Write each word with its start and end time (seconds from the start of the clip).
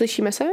Slyšíme 0.00 0.32
se? 0.32 0.44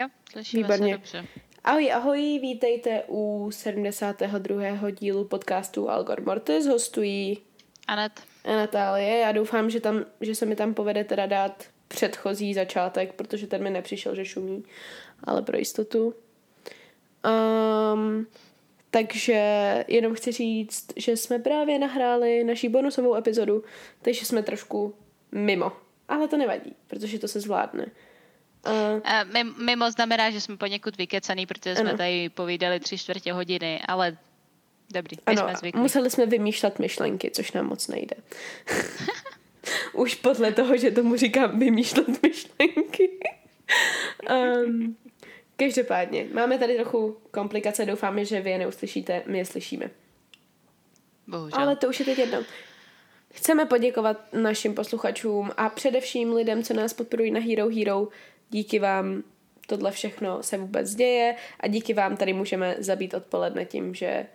Jo, 0.00 0.08
slyšíme 0.32 0.62
Výborně. 0.62 0.92
se 0.92 0.98
dobře. 0.98 1.26
Ahoj, 1.64 1.92
ahoj, 1.92 2.38
vítejte 2.42 3.02
u 3.08 3.50
72. 3.52 4.90
dílu 4.90 5.24
podcastu 5.24 5.90
Algor 5.90 6.22
Mortis. 6.22 6.66
Hostují 6.66 7.38
Anet, 7.86 8.12
a 8.44 8.56
Natálie. 8.56 9.18
Já 9.18 9.32
doufám, 9.32 9.70
že, 9.70 9.80
tam, 9.80 10.04
že 10.20 10.34
se 10.34 10.46
mi 10.46 10.56
tam 10.56 10.74
povede 10.74 11.04
teda 11.04 11.26
dát 11.26 11.64
předchozí 11.88 12.54
začátek, 12.54 13.12
protože 13.12 13.46
ten 13.46 13.62
mi 13.62 13.70
nepřišel, 13.70 14.14
že 14.14 14.24
šumí, 14.24 14.64
ale 15.24 15.42
pro 15.42 15.56
jistotu. 15.56 16.14
Um, 17.94 18.26
takže 18.90 19.84
jenom 19.88 20.14
chci 20.14 20.32
říct, 20.32 20.92
že 20.96 21.16
jsme 21.16 21.38
právě 21.38 21.78
nahráli 21.78 22.44
naší 22.44 22.68
bonusovou 22.68 23.14
epizodu, 23.14 23.64
takže 24.02 24.24
jsme 24.24 24.42
trošku 24.42 24.94
mimo. 25.32 25.72
Ale 26.08 26.28
to 26.28 26.36
nevadí, 26.36 26.74
protože 26.86 27.18
to 27.18 27.28
se 27.28 27.40
zvládne. 27.40 27.86
Uh, 28.66 29.00
a 29.04 29.24
my, 29.24 29.44
mimo 29.44 29.90
znamená, 29.90 30.30
že 30.30 30.40
jsme 30.40 30.56
poněkud 30.56 30.96
vykecaný, 30.96 31.46
protože 31.46 31.76
jsme 31.76 31.88
Ano. 31.88 31.98
tady 31.98 32.28
povídali 32.28 32.80
tři 32.80 32.98
čtvrtě 32.98 33.32
hodiny, 33.32 33.80
ale 33.88 34.16
dobrý, 34.92 35.16
my 35.16 35.22
ano, 35.26 35.42
jsme 35.42 35.56
zvyklí. 35.56 35.80
museli 35.80 36.10
jsme 36.10 36.26
vymýšlet 36.26 36.78
myšlenky, 36.78 37.30
což 37.30 37.52
nám 37.52 37.66
moc 37.66 37.88
nejde. 37.88 38.16
Už 39.92 40.14
podle 40.14 40.52
toho, 40.52 40.76
že 40.76 40.90
tomu 40.90 41.16
říkám 41.16 41.58
vymýšlet 41.58 42.22
myšlenky. 42.22 43.10
um, 44.66 44.96
každopádně, 45.56 46.26
máme 46.32 46.58
tady 46.58 46.76
trochu 46.76 47.16
komplikace, 47.30 47.86
doufáme, 47.86 48.24
že 48.24 48.40
vy 48.40 48.50
je 48.50 48.58
neuslyšíte, 48.58 49.22
my 49.26 49.38
je 49.38 49.44
slyšíme. 49.44 49.90
Bohužel. 51.26 51.58
Ale 51.58 51.76
to 51.76 51.88
už 51.88 51.98
je 51.98 52.04
teď 52.04 52.18
jedno. 52.18 52.38
Chceme 53.32 53.66
poděkovat 53.66 54.32
našim 54.32 54.74
posluchačům 54.74 55.50
a 55.56 55.68
především 55.68 56.32
lidem, 56.32 56.62
co 56.62 56.74
nás 56.74 56.92
podporují 56.92 57.30
na 57.30 57.40
Hero 57.40 57.68
Hero. 57.68 58.08
Díky 58.50 58.78
vám 58.78 59.22
tohle 59.66 59.90
všechno 59.90 60.42
se 60.42 60.58
vůbec 60.58 60.94
děje 60.94 61.36
a 61.60 61.66
díky 61.66 61.94
vám 61.94 62.16
tady 62.16 62.32
můžeme 62.32 62.74
zabít 62.78 63.14
odpoledne 63.14 63.64
tím, 63.64 63.94
že 63.94 64.26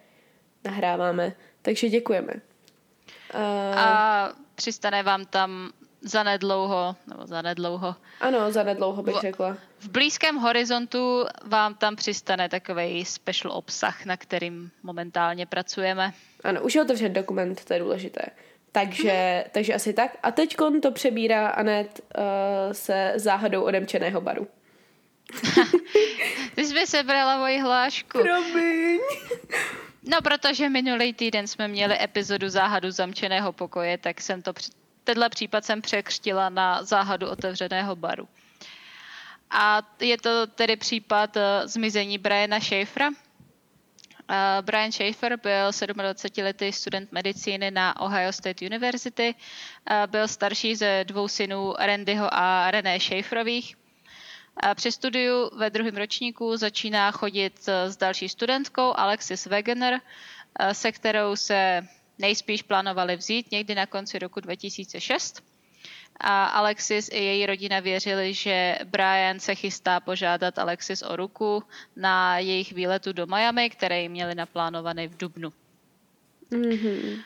nahráváme. 0.65 1.33
Takže 1.61 1.89
děkujeme. 1.89 2.33
Uh, 2.33 3.79
A 3.79 4.29
přistane 4.55 5.03
vám 5.03 5.25
tam 5.25 5.71
zanedlouho, 6.01 6.95
nebo 7.07 7.27
zanedlouho, 7.27 7.95
ano, 8.21 8.51
za 8.51 8.63
nedlouho 8.63 9.03
bych 9.03 9.15
řekla. 9.21 9.57
v 9.79 9.89
blízkém 9.89 10.35
horizontu 10.35 11.25
vám 11.45 11.75
tam 11.75 11.95
přistane 11.95 12.49
takový 12.49 13.05
special 13.05 13.51
obsah, 13.51 14.05
na 14.05 14.17
kterým 14.17 14.71
momentálně 14.83 15.45
pracujeme. 15.45 16.13
Ano, 16.43 16.61
už 16.61 16.75
je 16.75 16.81
otevřen 16.81 17.13
dokument, 17.13 17.65
to 17.65 17.73
je 17.73 17.79
důležité. 17.79 18.21
Takže, 18.75 19.45
takže 19.51 19.73
asi 19.73 19.93
tak. 19.93 20.17
A 20.23 20.31
teď 20.31 20.55
to 20.81 20.91
přebírá 20.91 21.47
Anet 21.47 22.01
uh, 22.17 22.23
se 22.71 23.13
záhadou 23.15 23.63
odemčeného 23.63 24.21
baru. 24.21 24.47
Ty 26.55 26.65
jsi 26.65 26.73
mi 26.73 26.87
sebrala 26.87 27.37
moji 27.37 27.59
hlášku. 27.59 28.19
Promiň. 28.21 28.99
No, 30.03 30.21
protože 30.21 30.69
minulý 30.69 31.13
týden 31.13 31.47
jsme 31.47 31.67
měli 31.67 32.03
epizodu 32.03 32.49
záhadu 32.49 32.91
zamčeného 32.91 33.53
pokoje, 33.53 33.97
tak 33.97 34.21
jsem 34.21 34.41
to, 34.41 34.53
tenhle 35.03 35.29
případ 35.29 35.65
jsem 35.65 35.81
překřtila 35.81 36.49
na 36.49 36.83
záhadu 36.83 37.29
otevřeného 37.29 37.95
baru. 37.95 38.27
A 39.51 39.81
je 39.99 40.17
to 40.17 40.47
tedy 40.47 40.75
případ 40.75 41.37
eh, 41.37 41.67
zmizení 41.67 42.17
Briana 42.17 42.59
Schaeffera. 42.59 43.09
Brian 44.61 44.91
Schaeffer 44.91 45.39
byl 45.43 45.69
27-letý 45.69 46.71
student 46.71 47.11
medicíny 47.11 47.71
na 47.71 48.01
Ohio 48.01 48.31
State 48.31 48.61
University. 48.61 49.35
Byl 50.07 50.27
starší 50.27 50.75
ze 50.75 51.03
dvou 51.07 51.27
synů 51.27 51.73
Randyho 51.79 52.33
a 52.33 52.71
René 52.71 52.99
Schaefferových. 52.99 53.75
A 54.57 54.75
Při 54.75 54.91
studiu 54.91 55.49
ve 55.57 55.69
druhém 55.69 55.97
ročníku 55.97 56.57
začíná 56.57 57.11
chodit 57.11 57.69
s 57.87 57.97
další 57.97 58.29
studentkou 58.29 58.93
Alexis 58.95 59.45
Wegener, 59.45 60.01
se 60.71 60.91
kterou 60.91 61.35
se 61.35 61.87
nejspíš 62.19 62.61
plánovali 62.61 63.15
vzít 63.15 63.51
někdy 63.51 63.75
na 63.75 63.85
konci 63.85 64.19
roku 64.19 64.39
2006. 64.39 65.54
A 66.19 66.45
Alexis 66.45 67.09
i 67.13 67.17
její 67.17 67.45
rodina 67.45 67.79
věřili, 67.79 68.33
že 68.33 68.77
Brian 68.83 69.39
se 69.39 69.55
chystá 69.55 69.99
požádat 69.99 70.59
Alexis 70.59 71.01
o 71.01 71.15
ruku 71.15 71.63
na 71.95 72.39
jejich 72.39 72.71
výletu 72.71 73.13
do 73.13 73.25
Miami, 73.25 73.69
který 73.69 74.09
měli 74.09 74.35
naplánovaný 74.35 75.07
v 75.07 75.17
Dubnu. 75.17 75.53
Mm-hmm. 76.51 77.21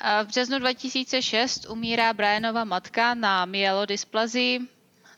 A 0.00 0.22
V 0.22 0.26
březnu 0.26 0.58
2006 0.58 1.66
umírá 1.68 2.12
Brianova 2.12 2.64
matka 2.64 3.14
na 3.14 3.44
myelodysplazii, 3.44 4.60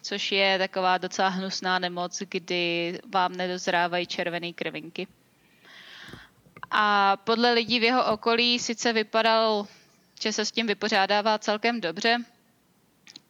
což 0.02 0.32
je 0.32 0.58
taková 0.58 0.98
docela 0.98 1.28
hnusná 1.28 1.78
nemoc, 1.78 2.22
kdy 2.28 2.98
vám 3.12 3.32
nedozrávají 3.32 4.06
červené 4.06 4.52
krvinky. 4.52 5.06
A 6.70 7.16
podle 7.16 7.52
lidí 7.52 7.80
v 7.80 7.82
jeho 7.82 8.12
okolí 8.12 8.58
sice 8.58 8.92
vypadal, 8.92 9.66
že 10.22 10.32
se 10.32 10.44
s 10.44 10.52
tím 10.52 10.66
vypořádává 10.66 11.38
celkem 11.38 11.80
dobře, 11.80 12.18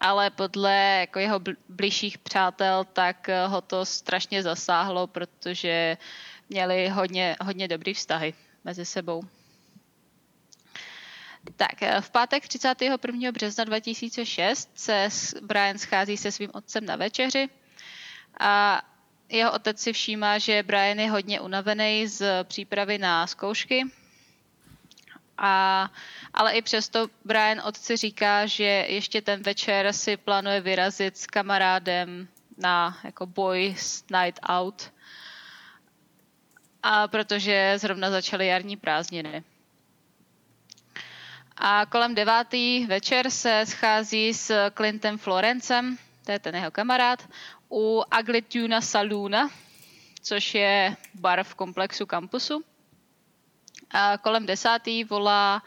ale 0.00 0.30
podle 0.30 0.96
jako 1.00 1.18
jeho 1.18 1.40
bl- 1.40 1.56
blížších 1.68 2.18
přátel, 2.18 2.84
tak 2.84 3.28
eh, 3.28 3.46
ho 3.46 3.60
to 3.60 3.84
strašně 3.84 4.42
zasáhlo, 4.42 5.06
protože 5.06 5.96
měli 6.48 6.88
hodně, 6.88 7.36
hodně 7.40 7.68
dobrý 7.68 7.94
vztahy 7.94 8.34
mezi 8.64 8.84
sebou. 8.84 9.22
Tak, 11.56 11.82
eh, 11.82 12.00
v 12.00 12.10
pátek 12.10 12.48
31. 12.48 13.32
března 13.32 13.64
2006 13.64 14.70
se 14.74 15.08
Brian 15.42 15.78
schází 15.78 16.16
se 16.16 16.32
svým 16.32 16.50
otcem 16.54 16.86
na 16.86 16.96
večeři 16.96 17.48
a 18.40 18.82
jeho 19.28 19.52
otec 19.52 19.80
si 19.80 19.92
všímá, 19.92 20.38
že 20.38 20.62
Brian 20.62 20.98
je 20.98 21.10
hodně 21.10 21.40
unavený 21.40 22.06
z 22.06 22.44
přípravy 22.44 22.98
na 22.98 23.26
zkoušky, 23.26 23.84
a, 25.38 25.90
ale 26.34 26.52
i 26.52 26.62
přesto 26.62 27.08
Brian 27.24 27.60
otci 27.64 27.96
říká, 27.96 28.46
že 28.46 28.64
ještě 28.64 29.22
ten 29.22 29.42
večer 29.42 29.92
si 29.92 30.16
plánuje 30.16 30.60
vyrazit 30.60 31.16
s 31.16 31.26
kamarádem 31.26 32.28
na 32.58 32.98
jako 33.04 33.26
boys 33.26 34.04
night 34.10 34.40
out, 34.48 34.92
a 36.82 37.08
protože 37.08 37.74
zrovna 37.76 38.10
začaly 38.10 38.46
jarní 38.46 38.76
prázdniny. 38.76 39.44
A 41.56 41.86
kolem 41.86 42.14
devátý 42.14 42.86
večer 42.86 43.30
se 43.30 43.66
schází 43.66 44.34
s 44.34 44.70
Clintem 44.70 45.18
Florencem, 45.18 45.98
to 46.24 46.32
je 46.32 46.38
ten 46.38 46.54
jeho 46.54 46.70
kamarád, 46.70 47.28
u 47.70 48.02
Aglituna 48.10 48.80
Saloona, 48.80 49.50
což 50.22 50.54
je 50.54 50.96
bar 51.14 51.44
v 51.44 51.54
komplexu 51.54 52.06
kampusu. 52.06 52.64
A 53.90 54.18
kolem 54.18 54.46
desátý 54.46 55.04
volá 55.04 55.62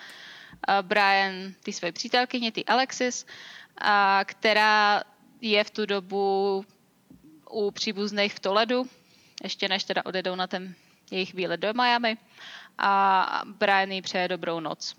a, 0.67 0.81
Brian 0.81 1.53
ty 1.63 1.73
své 1.73 1.91
přítelkyně, 1.91 2.51
ty 2.51 2.65
Alexis, 2.65 3.25
a, 3.77 4.21
která 4.25 5.03
je 5.41 5.63
v 5.63 5.69
tu 5.69 5.85
dobu 5.85 6.65
u 7.49 7.71
příbuzných 7.71 8.33
v 8.33 8.39
Toledu, 8.39 8.89
ještě 9.43 9.67
než 9.67 9.83
teda 9.83 10.01
odjedou 10.05 10.35
na 10.35 10.47
ten 10.47 10.75
jejich 11.11 11.33
výlet 11.33 11.59
do 11.59 11.73
Miami 11.73 12.17
a 12.77 13.41
Brian 13.45 13.91
jí 13.91 14.01
přeje 14.01 14.27
dobrou 14.27 14.59
noc. 14.59 14.95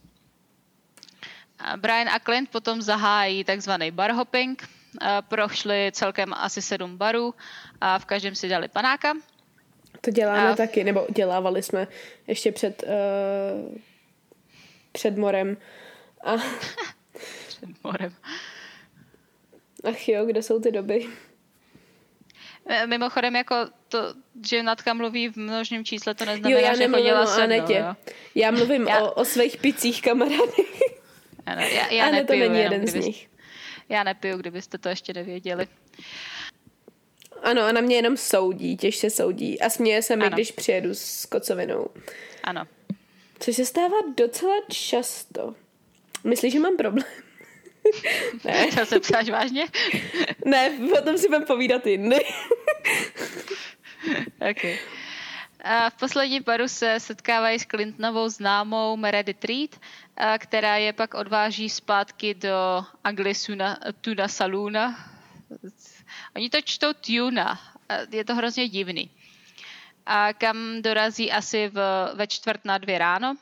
Brian 1.77 2.09
a 2.09 2.19
Clint 2.19 2.51
potom 2.51 2.83
zahájí 2.83 3.45
takzvaný 3.45 3.91
bar 3.91 4.13
hopping. 4.13 4.69
A 5.01 5.23
Prošli 5.23 5.93
celkem 5.93 6.35
asi 6.35 6.63
sedm 6.63 6.97
barů 6.97 7.35
a 7.81 7.99
v 7.99 8.05
každém 8.05 8.35
si 8.35 8.49
dali 8.49 8.69
panáka. 8.69 9.13
To 10.01 10.11
děláme 10.11 10.49
A- 10.53 10.57
taky, 10.57 10.85
nebo 10.85 11.07
dělávali 11.17 11.63
jsme 11.63 11.89
ještě 12.27 12.53
před, 12.53 12.83
uh, 12.83 13.79
před 14.93 15.17
morem. 15.17 15.57
A, 16.25 16.33
Před 17.49 17.85
morem. 17.85 18.15
ach 19.85 20.09
jo, 20.09 20.25
kde 20.27 20.43
jsou 20.43 20.61
ty 20.61 20.73
doby? 20.73 21.07
E, 22.67 22.87
Mimochodem, 22.87 23.37
jako 23.37 23.55
to, 23.89 23.99
že 24.51 24.63
Natka 24.63 24.95
mluví 24.95 25.29
v 25.29 25.37
množném 25.37 25.85
čísle, 25.85 26.15
to 26.15 26.25
Jo, 26.25 26.31
neznamená, 26.31 26.61
já 26.61 26.75
že 26.75 26.89
chodila 26.89 27.27
se 27.27 27.47
mnou, 27.47 27.73
jo. 27.73 27.95
Já 28.35 28.51
mluvím 28.51 28.89
Já- 28.89 29.01
O, 29.03 29.13
o 29.13 29.25
svých 29.25 29.57
picích 29.57 30.03
kamarádech. 30.03 30.81
Ano, 31.47 31.63
já, 31.63 31.89
já 31.89 32.07
to 32.07 32.13
nepiju, 32.13 32.41
není 32.41 32.59
jenom 32.59 32.73
jeden 32.73 32.87
z 32.87 32.95
nich. 33.07 33.29
Já 33.89 34.03
nepiju, 34.05 34.37
kdybyste 34.37 34.79
to 34.79 34.89
ještě 34.89 35.13
nevěděli. 35.13 35.67
Ano, 37.43 37.63
a 37.63 37.73
na 37.73 37.81
mě 37.81 37.97
jenom 37.97 38.17
soudí, 38.17 38.77
těžce 38.77 39.11
soudí. 39.11 39.61
A 39.61 39.71
směje 39.71 40.03
se 40.03 40.17
mi, 40.17 40.25
Ano. 40.27 40.35
když 40.35 40.53
přijedu 40.53 40.91
s 40.95 41.27
kocovinou. 41.27 41.87
Ano. 42.45 42.67
Což 43.39 43.57
se 43.57 43.65
stává 43.67 43.97
docela 44.17 44.55
často. 44.71 45.55
Myslíš, 46.25 46.53
že 46.53 46.61
mám 46.61 46.77
problém? 46.77 47.07
ne, 48.45 48.67
To 48.79 48.87
se 48.87 49.01
ptáš 49.01 49.29
vážně? 49.31 49.67
ne, 50.45 50.71
potom 50.97 51.19
si 51.19 51.27
budeme 51.29 51.47
povídat 51.47 51.87
jindy. 51.87 52.17
Okay. 54.51 54.79
A 55.65 55.91
v 55.91 55.95
posledním 55.95 56.43
baru 56.43 56.69
se 56.69 57.01
setkávají 57.01 57.59
s 57.59 57.67
Clintonovou 57.67 58.29
známou 58.29 58.97
Meredith 58.97 59.45
Reed, 59.45 59.81
která 60.39 60.77
je 60.77 60.93
pak 60.93 61.15
odváží 61.15 61.69
zpátky 61.69 62.35
do 62.35 62.85
Anglisuna 63.05 63.79
Tuna 64.01 64.29
Saluna. 64.29 65.11
Oni 66.37 66.51
to 66.51 66.61
čtou 66.61 66.93
Tuna. 66.93 67.61
Je 68.11 68.25
to 68.25 68.35
hrozně 68.35 68.69
divný. 68.69 69.11
A 70.07 70.33
kam 70.33 70.83
dorazí 70.83 71.33
asi 71.33 71.69
v, 71.69 72.09
ve 72.15 72.27
čtvrt 72.27 72.65
na 72.65 72.79
dvě 72.79 72.99
ráno 72.99 73.37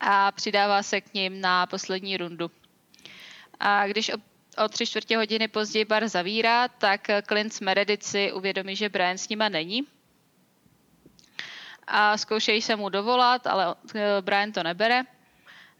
a 0.00 0.32
přidává 0.32 0.82
se 0.82 1.00
k 1.00 1.14
ním 1.14 1.40
na 1.40 1.66
poslední 1.66 2.16
rundu. 2.16 2.50
A 3.60 3.86
když 3.86 4.08
o, 4.08 4.16
o 4.64 4.68
tři 4.68 4.86
čtvrtě 4.86 5.16
hodiny 5.16 5.48
později 5.48 5.84
bar 5.84 6.08
zavírá, 6.08 6.68
tak 6.68 7.06
Clint 7.28 7.52
s 7.52 7.60
Meredith 7.60 8.02
si 8.02 8.32
uvědomí, 8.32 8.76
že 8.76 8.88
Brian 8.88 9.18
s 9.18 9.28
nima 9.28 9.48
není. 9.48 9.82
A 11.86 12.16
zkoušejí 12.16 12.62
se 12.62 12.76
mu 12.76 12.88
dovolat, 12.88 13.46
ale 13.46 13.74
eh, 13.94 14.00
Brian 14.20 14.52
to 14.52 14.62
nebere. 14.62 15.02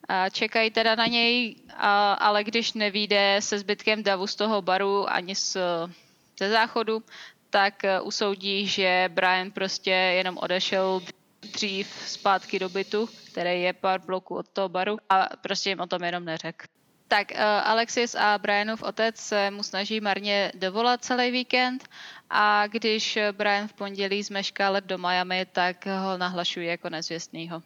A 0.09 0.29
čekají 0.29 0.71
teda 0.71 0.95
na 0.95 1.07
něj, 1.07 1.57
a, 1.77 2.13
ale 2.13 2.45
když 2.45 2.73
nevíde 2.73 3.37
se 3.41 3.59
zbytkem 3.59 4.03
davu 4.03 4.27
z 4.27 4.35
toho 4.35 4.63
baru 4.63 5.11
ani 5.11 5.35
z, 5.35 5.57
ze 6.39 6.51
záchodu, 6.51 7.03
tak 7.51 7.85
eh, 7.85 8.01
usoudí, 8.01 8.67
že 8.67 9.11
Brian 9.13 9.51
prostě 9.51 9.91
jenom 9.91 10.39
odešel 10.39 11.01
dřív 11.53 11.87
zpátky 12.07 12.59
do 12.59 12.69
bytu, 12.69 13.09
který 13.31 13.63
je 13.63 13.73
pár 13.73 14.01
bloků 14.01 14.37
od 14.37 14.49
toho 14.49 14.69
baru 14.69 14.99
a 15.09 15.29
prostě 15.41 15.71
jim 15.71 15.81
o 15.81 15.87
tom 15.87 16.05
jenom 16.05 16.25
neřekl. 16.25 16.67
Tak 17.09 17.31
uh, 17.31 17.41
Alexis 17.41 18.15
a 18.15 18.39
Brianův 18.39 18.83
otec 18.83 19.17
se 19.17 19.51
mu 19.51 19.63
snaží 19.63 20.01
marně 20.01 20.53
dovolat 20.55 21.05
celý 21.05 21.31
víkend 21.31 21.89
a 22.31 22.67
když 22.67 23.19
Brian 23.33 23.69
v 23.69 23.73
pondělí 23.73 24.23
zmešká 24.23 24.71
let 24.71 24.85
do 24.85 24.99
Miami, 24.99 25.47
tak 25.53 25.87
ho 25.87 26.19
nahlašují 26.19 26.67
jako 26.67 26.91
nezvěstnýho. 26.91 27.63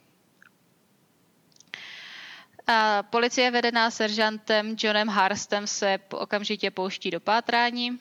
A 2.66 3.02
policie 3.02 3.50
vedená 3.50 3.90
seržantem 3.90 4.76
Johnem 4.78 5.08
Harstem 5.08 5.66
se 5.66 5.98
okamžitě 6.10 6.70
pouští 6.70 7.10
do 7.10 7.20
pátrání 7.20 8.00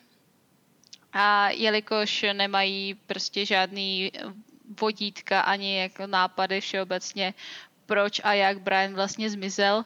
a 1.13 1.49
jelikož 1.49 2.25
nemají 2.33 2.93
prostě 2.93 3.45
žádný 3.45 4.11
vodítka 4.81 5.41
ani 5.41 5.77
jako 5.77 6.07
nápady 6.07 6.61
všeobecně, 6.61 7.33
proč 7.85 8.21
a 8.23 8.33
jak 8.33 8.61
Brian 8.61 8.93
vlastně 8.93 9.29
zmizel, 9.29 9.85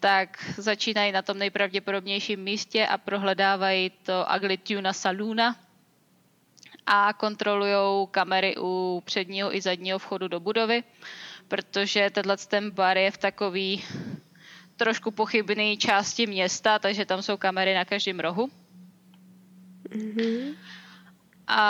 tak 0.00 0.44
začínají 0.56 1.12
na 1.12 1.22
tom 1.22 1.38
nejpravděpodobnějším 1.38 2.40
místě 2.40 2.86
a 2.86 2.98
prohledávají 2.98 3.90
to 3.90 4.26
Ugly 4.36 4.56
Tuna 4.56 4.92
Saluna 4.92 5.56
a 6.86 7.12
kontrolují 7.12 8.08
kamery 8.10 8.54
u 8.58 9.02
předního 9.04 9.56
i 9.56 9.60
zadního 9.60 9.98
vchodu 9.98 10.28
do 10.28 10.40
budovy, 10.40 10.84
protože 11.48 12.10
tenhle 12.10 12.36
ten 12.36 12.70
bar 12.70 12.98
je 12.98 13.10
v 13.10 13.18
takový 13.18 13.84
trošku 14.76 15.10
pochybný 15.10 15.76
části 15.76 16.26
města, 16.26 16.78
takže 16.78 17.06
tam 17.06 17.22
jsou 17.22 17.36
kamery 17.36 17.74
na 17.74 17.84
každém 17.84 18.20
rohu. 18.20 18.50
A 21.48 21.62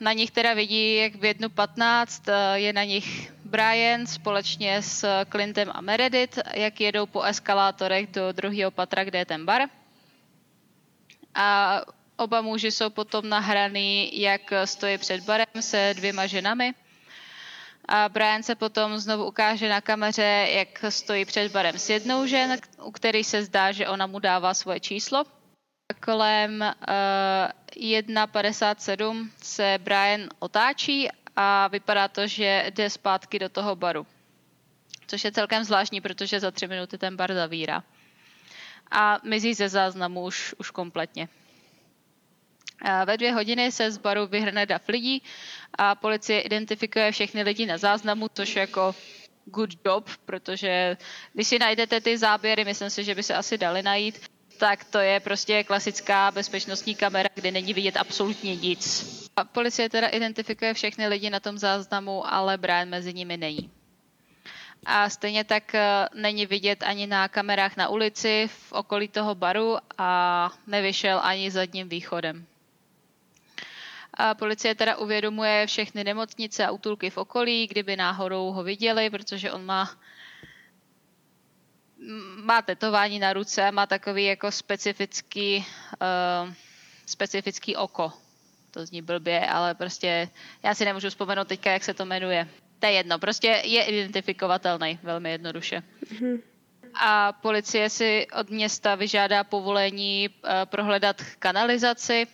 na 0.00 0.12
nich 0.12 0.30
teda 0.30 0.54
vidí, 0.54 0.96
jak 0.96 1.14
v 1.14 1.20
1.15 1.20 2.22
eh, 2.28 2.60
je 2.60 2.72
na 2.72 2.84
nich 2.84 3.32
Brian 3.44 4.06
společně 4.06 4.82
s 4.82 5.24
Clintem 5.30 5.70
a 5.74 5.80
Meredith, 5.80 6.38
jak 6.54 6.80
jedou 6.80 7.06
po 7.06 7.22
eskalátorech 7.22 8.06
do 8.06 8.32
druhého 8.32 8.70
patra, 8.70 9.04
kde 9.04 9.18
je 9.18 9.26
ten 9.26 9.44
bar. 9.46 9.62
A 11.34 11.80
oba 12.16 12.40
muži 12.40 12.70
jsou 12.70 12.90
potom 12.90 13.28
nahraný, 13.28 14.20
jak 14.20 14.52
stojí 14.64 14.98
před 14.98 15.20
barem 15.20 15.46
se 15.60 15.94
dvěma 15.96 16.26
ženami. 16.26 16.74
A 17.88 18.08
Brian 18.08 18.42
se 18.42 18.54
potom 18.54 18.98
znovu 18.98 19.24
ukáže 19.24 19.68
na 19.68 19.80
kameře, 19.80 20.48
jak 20.50 20.84
stojí 20.88 21.24
před 21.24 21.52
barem 21.52 21.78
s 21.78 21.90
jednou 21.90 22.26
žen, 22.26 22.56
u 22.82 22.90
který 22.90 23.24
se 23.24 23.44
zdá, 23.44 23.72
že 23.72 23.88
ona 23.88 24.06
mu 24.06 24.18
dává 24.18 24.54
svoje 24.54 24.80
číslo. 24.80 25.24
Kolem 26.04 26.60
uh, 26.60 26.68
1.57 27.76 29.30
se 29.42 29.78
Brian 29.82 30.28
otáčí 30.38 31.08
a 31.36 31.68
vypadá 31.68 32.08
to, 32.08 32.26
že 32.26 32.64
jde 32.70 32.90
zpátky 32.90 33.38
do 33.38 33.48
toho 33.48 33.76
baru. 33.76 34.06
Což 35.06 35.24
je 35.24 35.32
celkem 35.32 35.64
zvláštní, 35.64 36.00
protože 36.00 36.40
za 36.40 36.50
tři 36.50 36.66
minuty 36.66 36.98
ten 36.98 37.16
bar 37.16 37.34
zavírá. 37.34 37.82
A 38.90 39.18
mizí 39.24 39.54
ze 39.54 39.68
záznamu 39.68 40.24
už, 40.24 40.54
už 40.58 40.70
kompletně. 40.70 41.28
A 42.82 43.04
Ve 43.04 43.16
dvě 43.16 43.32
hodiny 43.32 43.72
se 43.72 43.90
z 43.90 43.98
baru 43.98 44.26
vyhrne 44.26 44.66
dav 44.66 44.88
lidí 44.88 45.22
a 45.78 45.94
policie 45.94 46.40
identifikuje 46.40 47.12
všechny 47.12 47.42
lidi 47.42 47.66
na 47.66 47.78
záznamu, 47.78 48.28
což 48.34 48.56
jako 48.56 48.94
good 49.44 49.70
job, 49.86 50.10
protože 50.24 50.96
když 51.32 51.48
si 51.48 51.58
najdete 51.58 52.00
ty 52.00 52.18
záběry, 52.18 52.64
myslím 52.64 52.90
si, 52.90 53.04
že 53.04 53.14
by 53.14 53.22
se 53.22 53.34
asi 53.34 53.58
dali 53.58 53.82
najít, 53.82 54.33
tak 54.58 54.84
to 54.84 54.98
je 54.98 55.20
prostě 55.20 55.64
klasická 55.64 56.30
bezpečnostní 56.30 56.94
kamera, 56.94 57.28
kde 57.34 57.50
není 57.50 57.74
vidět 57.74 57.96
absolutně 57.96 58.56
nic. 58.56 59.04
A 59.36 59.44
policie 59.44 59.88
teda 59.88 60.08
identifikuje 60.08 60.74
všechny 60.74 61.08
lidi 61.08 61.30
na 61.30 61.40
tom 61.40 61.58
záznamu, 61.58 62.32
ale 62.32 62.58
Brian 62.58 62.88
mezi 62.88 63.14
nimi 63.14 63.36
není. 63.36 63.70
A 64.86 65.10
stejně 65.10 65.44
tak 65.44 65.74
eh, 65.74 66.08
není 66.14 66.46
vidět 66.46 66.82
ani 66.82 67.06
na 67.06 67.28
kamerách 67.28 67.76
na 67.76 67.88
ulici 67.88 68.48
v 68.68 68.72
okolí 68.72 69.08
toho 69.08 69.34
baru 69.34 69.76
a 69.98 70.50
nevyšel 70.66 71.20
ani 71.22 71.50
zadním 71.50 71.88
východem. 71.88 72.46
A 74.14 74.34
policie 74.34 74.74
teda 74.74 74.96
uvědomuje 74.96 75.66
všechny 75.66 76.04
nemocnice 76.04 76.66
a 76.66 76.70
útulky 76.70 77.10
v 77.10 77.16
okolí, 77.16 77.66
kdyby 77.66 77.96
náhodou 77.96 78.52
ho 78.52 78.62
viděli, 78.62 79.10
protože 79.10 79.52
on 79.52 79.64
má 79.64 79.90
má 82.44 82.62
tetování 82.62 83.18
na 83.18 83.32
ruce, 83.32 83.72
má 83.72 83.86
takový 83.86 84.24
jako 84.24 84.50
specifický, 84.50 85.66
uh, 86.46 86.52
specifický 87.06 87.76
oko. 87.76 88.12
To 88.70 88.86
zní 88.86 89.02
blbě, 89.02 89.46
ale 89.46 89.74
prostě 89.74 90.28
já 90.62 90.74
si 90.74 90.84
nemůžu 90.84 91.08
vzpomenout 91.08 91.48
teďka, 91.48 91.70
jak 91.70 91.84
se 91.84 91.94
to 91.94 92.04
jmenuje. 92.04 92.48
To 92.78 92.86
je 92.86 92.92
jedno, 92.92 93.18
prostě 93.18 93.62
je 93.64 93.84
identifikovatelný 93.84 94.98
velmi 95.02 95.30
jednoduše. 95.30 95.82
A 96.94 97.32
policie 97.32 97.90
si 97.90 98.26
od 98.40 98.50
města 98.50 98.94
vyžádá 98.94 99.44
povolení 99.44 100.28
uh, 100.28 100.50
prohledat 100.64 101.22
kanalizaci 101.38 102.26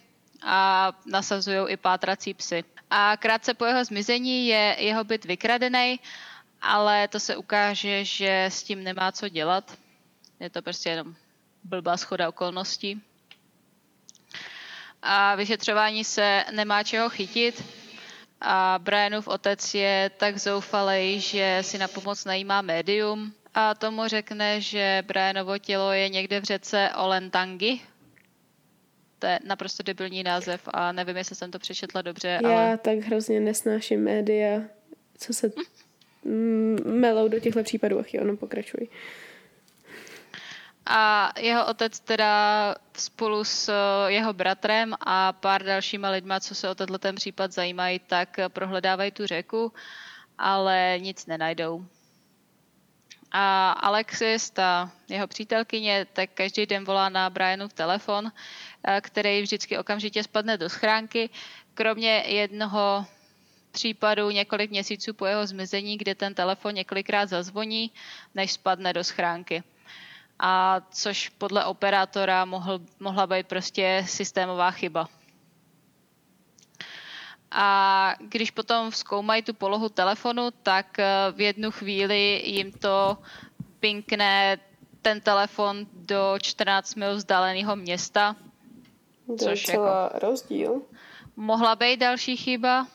a 0.43 0.93
nasazují 1.07 1.69
i 1.69 1.77
pátrací 1.77 2.35
psy. 2.35 2.65
A 2.91 3.17
krátce 3.17 3.55
po 3.55 3.65
jeho 3.65 3.85
zmizení 3.85 4.47
je 4.47 4.77
jeho 4.79 5.05
byt 5.05 5.25
vykradený, 5.25 6.01
ale 6.63 7.09
to 7.09 7.21
se 7.21 7.37
ukáže, 7.37 8.05
že 8.05 8.45
s 8.45 8.63
tím 8.63 8.85
nemá 8.85 9.13
co 9.13 9.29
dělat. 9.29 9.79
Je 10.41 10.51
to 10.51 10.63
prostě 10.63 10.91
jenom 10.91 11.15
blbá 11.65 11.97
schoda 11.97 12.29
okolností. 12.29 13.03
A 15.03 15.35
vyšetřování 15.35 16.05
se 16.05 16.45
nemá 16.51 16.83
čeho 16.83 17.09
chytit. 17.09 17.65
A 18.41 18.79
Brianův 18.83 19.29
otec 19.29 19.75
je 19.75 20.11
tak 20.17 20.39
zoufalej, 20.39 21.21
že 21.21 21.59
si 21.63 21.79
na 21.79 21.89
pomoc 21.89 22.25
najímá 22.25 22.63
médium 22.63 23.35
a 23.55 23.75
tomu 23.75 24.09
řekne, 24.09 24.61
že 24.61 25.03
Brianovo 25.07 25.59
tělo 25.59 25.93
je 25.93 26.09
někde 26.09 26.41
v 26.41 26.45
řece 26.45 26.91
Olentangi. 26.97 27.81
To 29.19 29.27
je 29.27 29.39
naprosto 29.45 29.83
debilní 29.83 30.23
název 30.23 30.69
a 30.73 30.93
nevím, 30.93 31.17
jestli 31.17 31.37
jsem 31.37 31.51
to 31.51 31.59
přečetla 31.59 32.03
dobře, 32.03 32.41
Já 32.43 32.51
ale 32.51 32.79
tak 32.79 32.99
hrozně 32.99 33.41
nesnáším 33.41 34.05
média, 34.05 34.63
co 35.19 35.33
se 35.33 35.47
mm, 35.47 35.65
melou 36.85 37.29
do 37.29 37.41
těchto 37.41 37.63
případů. 37.63 38.01
Ach 38.01 38.15
jo, 38.15 38.25
no 38.25 38.37
pokračuj. 38.37 38.89
A 40.87 41.33
jeho 41.39 41.67
otec 41.67 42.01
teda 42.01 42.75
spolu 42.97 43.45
s 43.45 43.69
eh, 43.69 44.13
jeho 44.13 44.33
bratrem 44.33 44.95
a 45.01 45.33
pár 45.33 45.63
dalšíma 45.63 46.11
lidma, 46.11 46.41
co 46.41 46.55
se 46.55 46.69
o 46.69 46.75
tenhle 46.75 46.99
ten 46.99 47.15
případ 47.15 47.53
zajímají, 47.53 47.99
tak 47.99 48.39
eh, 48.39 48.49
prohledávají 48.49 49.11
tu 49.11 49.27
řeku, 49.27 49.73
ale 50.39 50.99
nic 50.99 51.27
nenajdou. 51.27 51.87
A 53.33 53.71
Alexis, 53.73 54.51
ta 54.51 54.91
jeho 55.09 55.27
přítelkyně, 55.27 56.07
tak 56.13 56.31
každý 56.35 56.67
den 56.67 56.85
volá 56.85 57.09
na 57.09 57.31
Brianův 57.31 57.73
telefon, 57.73 58.33
eh, 58.85 59.01
který 59.01 59.43
vždycky 59.43 59.79
okamžitě 59.79 60.23
spadne 60.23 60.57
do 60.57 60.69
schránky, 60.69 61.31
kromě 61.75 62.25
jednoho 62.27 63.07
případu 63.71 64.31
několik 64.31 64.71
měsíců 64.71 65.15
po 65.15 65.27
jeho 65.27 65.47
zmizení, 65.47 65.99
kde 65.99 66.15
ten 66.15 66.35
telefon 66.35 66.75
několikrát 66.75 67.29
zazvoní, 67.29 67.91
než 68.35 68.53
spadne 68.53 68.93
do 68.93 69.05
schránky 69.05 69.63
a 70.41 70.81
což 70.91 71.29
podle 71.29 71.65
operátora 71.65 72.45
mohl, 72.45 72.81
mohla 73.01 73.27
být 73.27 73.47
prostě 73.47 74.05
systémová 74.07 74.71
chyba. 74.71 75.09
A 77.51 78.15
když 78.19 78.51
potom 78.51 78.93
zkoumají 78.93 79.43
tu 79.43 79.55
polohu 79.55 79.89
telefonu, 79.89 80.51
tak 80.63 80.99
eh, 80.99 81.07
v 81.33 81.41
jednu 81.41 81.71
chvíli 81.71 82.43
jim 82.45 82.73
to 82.73 83.19
pinkne 83.81 84.59
ten 85.03 85.21
telefon 85.21 85.87
do 85.93 86.35
14 86.43 86.95
mil 86.95 87.17
vzdáleného 87.17 87.77
města. 87.77 88.37
Je 89.29 89.57
celá 89.57 90.03
jako 90.03 90.19
rozdíl. 90.27 90.83
Mohla 91.37 91.77
být 91.77 91.97
další 91.97 92.37
chyba, 92.37 92.87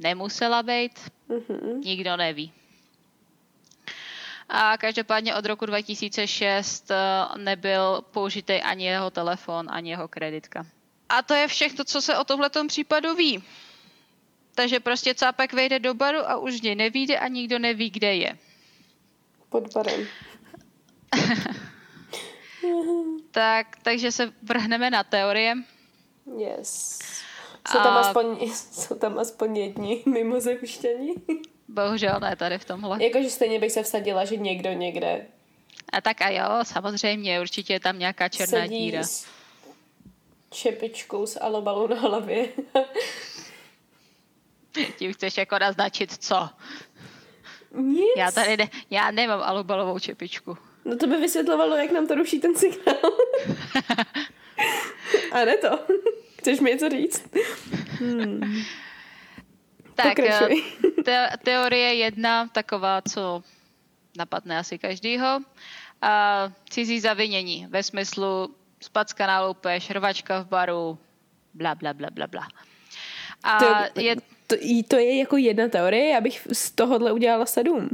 nemusela 0.00 0.62
být, 0.62 1.12
mm-hmm. 1.28 1.84
nikdo 1.84 2.16
neví. 2.16 2.52
A 4.48 4.76
každopádně 4.78 5.34
od 5.34 5.46
roku 5.46 5.66
2006 5.66 6.90
eh, 6.90 6.96
nebyl 7.38 8.02
použitý 8.10 8.52
ani 8.52 8.84
jeho 8.84 9.10
telefon, 9.10 9.66
ani 9.70 9.90
jeho 9.90 10.08
kreditka. 10.08 10.66
A 11.08 11.22
to 11.22 11.34
je 11.34 11.48
všechno, 11.48 11.84
co 11.84 12.02
se 12.02 12.18
o 12.18 12.24
tomhle 12.24 12.50
případu 12.68 13.14
ví. 13.14 13.42
Takže 14.54 14.80
prostě 14.80 15.14
cápek 15.14 15.52
vejde 15.52 15.78
do 15.78 15.94
baru 15.94 16.18
a 16.18 16.36
už 16.36 16.60
něj 16.60 16.74
nevíde 16.74 17.18
a 17.18 17.28
nikdo 17.28 17.58
neví, 17.58 17.90
kde 17.90 18.14
je. 18.14 18.38
Pod 19.48 19.74
barem. 19.74 20.06
tak, 23.30 23.76
takže 23.82 24.12
se 24.12 24.32
vrhneme 24.42 24.90
na 24.90 25.04
teorie. 25.04 25.54
Yes. 26.38 26.98
Jsou 27.68 27.78
tam, 27.78 27.96
a... 27.96 28.00
aspoň, 28.00 28.50
jsou 28.72 28.94
tam 28.94 29.18
aspoň 29.18 29.56
jedni 29.56 30.02
mimozemštění? 30.06 31.14
Bohužel 31.68 32.20
ne 32.20 32.36
tady 32.36 32.58
v 32.58 32.64
tomhle. 32.64 33.04
Jakože 33.04 33.30
stejně 33.30 33.58
bych 33.58 33.72
se 33.72 33.82
vsadila, 33.82 34.24
že 34.24 34.36
někdo 34.36 34.72
někde. 34.72 35.26
A 35.92 36.00
tak 36.00 36.22
a 36.22 36.28
jo, 36.30 36.64
samozřejmě, 36.64 37.40
určitě 37.40 37.72
je 37.72 37.80
tam 37.80 37.98
nějaká 37.98 38.28
černá 38.28 38.60
Sedí 38.60 38.78
díra. 38.78 39.02
S 39.02 39.26
čepičkou 40.50 41.26
s 41.26 41.40
alobalou 41.40 41.86
na 41.86 41.96
hlavě. 41.96 42.48
Tím 44.98 45.12
chceš 45.12 45.36
jako 45.36 45.58
naznačit 45.58 46.12
co? 46.24 46.48
Nic. 47.74 48.08
Já 48.16 48.30
tady 48.30 48.56
ne, 48.56 48.68
já 48.90 49.10
nemám 49.10 49.42
alobalovou 49.42 49.98
čepičku. 49.98 50.58
No 50.84 50.96
to 50.96 51.06
by 51.06 51.16
vysvětlovalo, 51.16 51.76
jak 51.76 51.90
nám 51.90 52.06
to 52.06 52.14
ruší 52.14 52.40
ten 52.40 52.56
signál. 52.56 52.96
a 55.32 55.44
ne 55.44 55.56
to. 55.56 55.78
Chceš 56.40 56.60
mi 56.60 56.70
něco 56.70 56.88
říct? 56.88 57.28
Hmm. 57.98 58.62
Tak, 59.94 60.18
eh, 60.18 60.48
te- 61.04 61.30
teorie 61.44 61.94
jedna, 61.94 62.48
taková, 62.48 63.02
co 63.02 63.42
napadne 64.16 64.58
asi 64.58 64.78
každýho. 64.78 65.40
A 66.02 66.52
cizí 66.70 67.00
zavinění 67.00 67.66
ve 67.70 67.82
smyslu 67.82 68.54
spackaná 68.80 69.40
loupež, 69.40 69.90
rvačka 69.90 70.42
v 70.42 70.46
baru, 70.46 70.98
bla, 71.54 71.74
bla, 71.74 71.92
bla, 71.92 72.10
bla, 72.10 72.26
bla. 72.26 72.48
A 73.42 73.58
to, 73.94 74.00
je... 74.00 74.16
To, 74.46 74.56
to 74.88 74.96
je 74.96 75.18
jako 75.18 75.36
jedna 75.36 75.68
teorie, 75.68 76.08
já 76.08 76.20
bych 76.20 76.48
z 76.52 76.70
tohohle 76.70 77.12
udělala 77.12 77.46
sedm. 77.46 77.88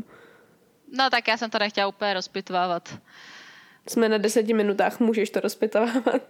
No 0.98 1.10
tak 1.10 1.28
já 1.28 1.36
jsem 1.36 1.50
to 1.50 1.58
nechtěla 1.58 1.86
úplně 1.86 2.14
rozpitvávat. 2.14 2.98
Jsme 3.88 4.08
na 4.08 4.18
deseti 4.18 4.54
minutách, 4.54 5.00
můžeš 5.00 5.30
to 5.30 5.40
rozpitvávat. 5.40 6.22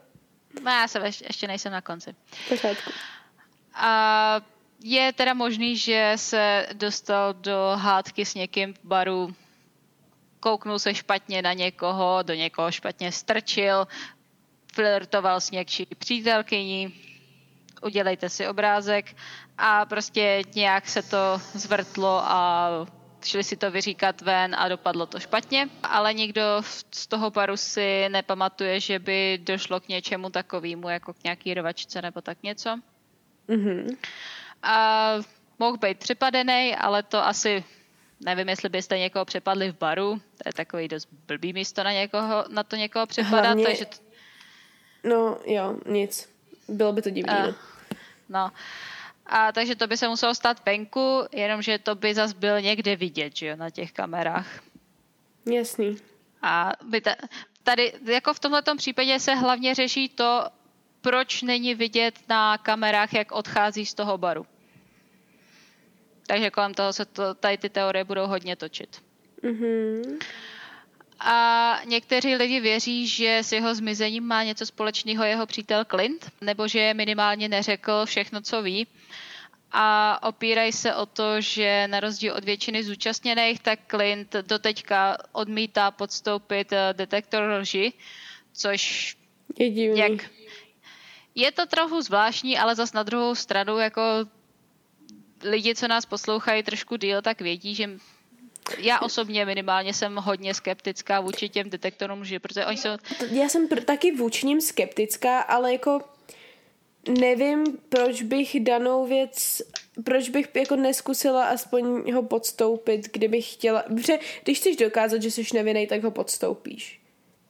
No 0.63 0.71
já 0.71 0.89
jsem 0.89 1.05
ještě, 1.05 1.25
ještě 1.29 1.47
nejsem 1.47 1.73
na 1.73 1.81
konci. 1.81 2.15
Pořádku. 2.49 2.91
A 3.75 4.41
je 4.83 5.13
teda 5.13 5.35
možný, 5.35 5.77
že 5.77 6.13
se 6.17 6.67
dostal 6.73 7.35
do 7.35 7.73
hádky 7.75 8.25
s 8.25 8.35
někým 8.35 8.75
v 8.75 8.85
baru, 8.85 9.37
kouknul 10.41 10.79
se 10.79 10.95
špatně 10.95 11.43
na 11.43 11.53
někoho, 11.53 12.19
do 12.23 12.35
někoho 12.35 12.73
špatně 12.73 13.13
strčil, 13.13 13.87
flirtoval 14.75 15.41
s 15.41 15.51
někčí 15.51 15.87
přítelkyní, 15.99 16.95
udělejte 17.83 18.29
si 18.29 18.49
obrázek 18.49 19.17
a 19.59 19.87
prostě 19.87 20.43
nějak 20.55 20.89
se 20.89 21.03
to 21.03 21.41
zvrtlo 21.55 22.21
a 22.25 22.69
šli 23.27 23.45
si 23.45 23.57
to 23.57 23.71
vyříkat 23.71 24.21
ven 24.21 24.55
a 24.59 24.69
dopadlo 24.69 25.07
to 25.07 25.21
špatně, 25.21 25.69
ale 25.83 26.15
nikdo 26.15 26.43
z 26.91 27.07
toho 27.07 27.31
paru 27.31 27.57
si 27.57 28.09
nepamatuje, 28.09 28.81
že 28.81 28.99
by 28.99 29.39
došlo 29.43 29.81
k 29.81 29.89
něčemu 29.89 30.31
takovému, 30.31 30.89
jako 30.89 31.13
k 31.13 31.25
nějaký 31.25 31.55
rovačce 31.55 32.03
nebo 32.03 32.21
tak 32.21 32.43
něco. 32.43 32.79
Mm-hmm. 33.49 33.97
A 34.63 35.13
mohl 35.59 35.77
být 35.77 35.99
přepadený, 35.99 36.77
ale 36.77 37.03
to 37.03 37.19
asi 37.27 37.65
nevím, 38.21 38.49
jestli 38.49 38.69
byste 38.69 38.99
někoho 38.99 39.25
přepadli 39.25 39.73
v 39.73 39.79
baru, 39.79 40.17
to 40.17 40.43
je 40.47 40.53
takový 40.53 40.89
dost 40.89 41.09
blbý 41.27 41.53
místo 41.53 41.85
na, 41.85 41.93
někoho, 41.93 42.45
na 42.49 42.63
to 42.63 42.77
někoho 42.77 43.07
přepadat, 43.07 43.45
Hlavně... 43.45 43.65
takže... 43.65 43.85
To... 43.85 43.97
No 45.05 45.39
jo, 45.45 45.77
nic. 45.87 46.29
Bylo 46.69 46.93
by 46.93 47.03
to 47.03 47.11
divné. 47.11 47.49
Uh, 47.49 47.55
no. 48.29 48.51
A 49.27 49.53
takže 49.53 49.77
to 49.77 49.87
by 49.87 49.97
se 49.97 50.09
muselo 50.09 50.35
stát 50.35 50.67
venku, 50.67 51.23
jenomže 51.33 51.79
to 51.79 51.95
by 51.95 52.15
zas 52.15 52.33
byl 52.33 52.61
někde 52.61 52.97
vidět, 52.97 53.37
že 53.37 53.47
jo, 53.47 53.57
na 53.57 53.71
těch 53.71 53.93
kamerách. 53.93 54.63
Jasný. 55.53 55.97
A 56.43 56.73
by 56.85 57.01
ta, 57.01 57.17
tady, 57.63 57.93
jako 58.05 58.35
v 58.35 58.41
tomto 58.41 58.77
případě 58.77 59.21
se 59.21 59.35
hlavně 59.35 59.75
řeší 59.75 60.09
to, 60.09 60.45
proč 61.01 61.43
není 61.43 61.75
vidět 61.75 62.19
na 62.29 62.59
kamerách, 62.59 63.15
jak 63.15 63.33
odchází 63.33 63.87
z 63.87 63.95
toho 63.95 64.19
baru. 64.19 64.47
Takže 66.27 66.51
kolem 66.51 66.75
toho 66.75 66.93
se 66.93 67.05
to, 67.05 67.35
tady 67.35 67.59
ty 67.59 67.69
teorie 67.69 68.05
budou 68.05 68.27
hodně 68.27 68.57
točit. 68.57 69.03
Mm-hmm. 69.43 70.19
A 71.21 71.81
někteří 71.85 72.35
lidi 72.35 72.61
věří, 72.61 73.07
že 73.09 73.39
s 73.39 73.53
jeho 73.53 73.75
zmizením 73.75 74.25
má 74.25 74.43
něco 74.43 74.67
společného 74.67 75.25
jeho 75.25 75.47
přítel 75.47 75.85
Clint, 75.85 76.31
nebo 76.41 76.69
že 76.69 76.95
minimálně 76.95 77.49
neřekl 77.49 78.07
všechno, 78.07 78.41
co 78.41 78.63
ví. 78.63 78.87
A 79.73 80.19
opírají 80.23 80.73
se 80.73 80.95
o 80.95 81.07
to, 81.07 81.41
že 81.41 81.89
na 81.89 82.01
rozdíl 82.01 82.35
od 82.35 82.45
většiny 82.45 82.85
zúčastněných, 82.85 83.61
tak 83.61 83.81
Clint 83.91 84.33
doteďka 84.33 85.17
odmítá 85.33 85.91
podstoupit 85.91 86.73
eh, 86.73 86.93
detektor 86.93 87.43
lži, 87.43 87.93
což 88.53 89.17
je 89.59 89.71
divný. 89.71 89.99
Jak, 89.99 90.13
je 91.35 91.53
to 91.53 91.67
trochu 91.67 92.01
zvláštní, 92.01 92.59
ale 92.59 92.75
zas 92.75 92.93
na 92.93 93.03
druhou 93.03 93.35
stranu 93.35 93.79
jako 93.79 94.03
lidi, 95.43 95.75
co 95.75 95.89
nás 95.89 96.07
poslouchají 96.07 96.63
trošku 96.63 96.97
díl, 96.97 97.23
tak 97.23 97.41
vědí, 97.41 97.75
že 97.75 97.91
já 98.79 99.01
osobně 99.01 99.45
minimálně 99.45 99.95
jsem 99.95 100.17
hodně 100.17 100.55
skeptická 100.55 101.21
vůči 101.21 101.49
těm 101.49 101.71
detektorům 101.71 102.25
že 102.25 102.41
protože 102.41 102.67
oni 102.67 102.77
jsou... 102.77 102.91
Já 103.31 103.49
jsem 103.49 103.69
pr- 103.69 103.85
taky 103.85 104.13
vůči 104.13 104.47
ním 104.47 104.61
skeptická, 104.61 105.41
ale 105.41 105.73
jako 105.73 106.01
nevím, 107.09 107.79
proč 107.89 108.23
bych 108.23 108.61
danou 108.61 109.07
věc, 109.07 109.63
proč 110.05 110.29
bych 110.29 110.49
jako 110.55 110.77
neskusila 110.77 111.45
aspoň 111.45 112.13
ho 112.13 112.23
podstoupit, 112.23 113.09
kdybych 113.13 113.53
chtěla, 113.53 113.83
protože 113.83 114.19
když 114.45 114.59
chceš 114.59 114.77
dokázat, 114.77 115.23
že 115.23 115.31
jsi 115.31 115.45
nevinný, 115.55 115.87
tak 115.87 116.03
ho 116.03 116.11
podstoupíš. 116.11 117.01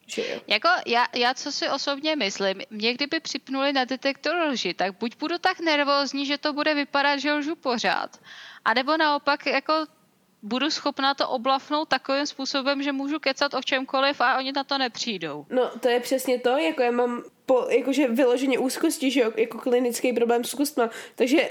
Že. 0.07 0.41
Jako 0.47 0.69
já, 0.87 1.07
já, 1.15 1.35
co 1.35 1.53
si 1.53 1.69
osobně 1.69 2.17
myslím, 2.17 2.63
mě 2.71 2.95
kdyby 2.95 3.21
připnuli 3.21 3.73
na 3.73 3.85
detektor 3.85 4.37
lži, 4.37 4.75
tak 4.75 4.99
buď 4.99 5.17
budu 5.19 5.39
tak 5.39 5.61
nervózní, 5.61 6.27
že 6.27 6.39
to 6.39 6.53
bude 6.53 6.75
vypadat, 6.75 7.17
že 7.17 7.33
lžu 7.33 7.57
pořád, 7.57 8.21
a 8.65 8.75
nebo 8.75 8.97
naopak 8.97 9.47
jako 9.47 9.73
budu 10.47 10.71
schopná 10.71 11.15
to 11.15 11.29
oblafnout 11.29 11.89
takovým 11.89 12.27
způsobem, 12.27 12.83
že 12.83 12.93
můžu 12.93 13.19
kecat 13.19 13.55
o 13.55 13.63
čemkoliv 13.63 14.21
a 14.21 14.39
oni 14.39 14.53
na 14.53 14.65
to 14.65 14.79
nepřijdou. 14.79 15.47
No, 15.51 15.71
to 15.81 15.89
je 15.89 16.01
přesně 16.01 16.39
to, 16.39 16.51
jako 16.51 16.83
já 16.83 16.91
mám 16.91 17.23
po, 17.47 17.67
jakože 17.71 18.09
vyloženě 18.09 18.59
úzkosti, 18.59 19.11
že 19.11 19.21
jo, 19.21 19.33
jako 19.37 19.59
klinický 19.59 20.13
problém 20.13 20.45
s 20.45 20.55
úzkostma, 20.55 20.91
takže 21.15 21.49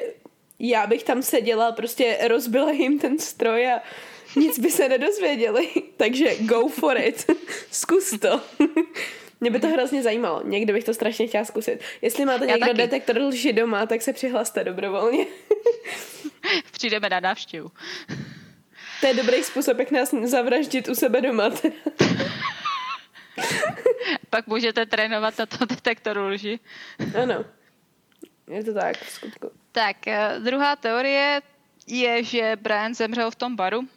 já 0.60 0.88
bych 0.88 1.04
tam 1.04 1.22
seděla, 1.22 1.72
prostě 1.72 2.18
rozbila 2.28 2.72
jim 2.72 3.00
ten 3.00 3.20
stroj 3.20 3.72
a 3.72 3.82
nic 4.36 4.60
by 4.60 4.72
se 4.72 4.90
nedozvěděli, 4.90 5.70
takže 5.98 6.36
go 6.40 6.68
for 6.68 6.98
it, 6.98 7.32
zkus 7.72 8.20
to. 8.20 8.42
Mě 9.42 9.52
by 9.52 9.60
to 9.60 9.68
hrozně 9.68 10.04
zajímalo. 10.04 10.42
Někdy 10.44 10.74
bych 10.74 10.84
to 10.84 10.94
strašně 10.94 11.28
chtěla 11.28 11.46
zkusit. 11.46 11.80
Jestli 12.02 12.26
máte 12.26 12.46
někdo 12.46 12.60
taky. 12.60 12.78
detektor 12.78 13.18
lži 13.18 13.54
doma, 13.54 13.86
tak 13.86 14.02
se 14.02 14.14
přihlaste 14.14 14.64
dobrovolně. 14.64 15.26
Přijdeme 16.72 17.10
na 17.10 17.20
návštěvu. 17.20 17.72
To 19.02 19.08
je 19.08 19.14
dobrý 19.14 19.44
způsob, 19.44 19.80
jak 19.80 19.92
nás 19.92 20.14
zavraždit 20.24 20.88
u 20.88 20.96
sebe 20.96 21.22
doma. 21.22 21.50
Pak 24.30 24.48
můžete 24.48 24.86
trénovat 24.86 25.38
na 25.40 25.46
to 25.46 25.66
detektoru 25.66 26.28
lži. 26.28 26.60
Ano. 27.24 27.46
Je 28.48 28.64
to 28.64 28.74
tak, 28.74 28.98
v 28.98 29.10
skutku. 29.10 29.52
Tak, 29.72 30.08
eh, 30.08 30.40
druhá 30.40 30.76
teorie 30.76 31.42
je, 31.88 32.24
že 32.24 32.56
Brian 32.56 32.94
zemřel 32.94 33.32
v 33.32 33.36
tom 33.36 33.56
baru 33.56 33.88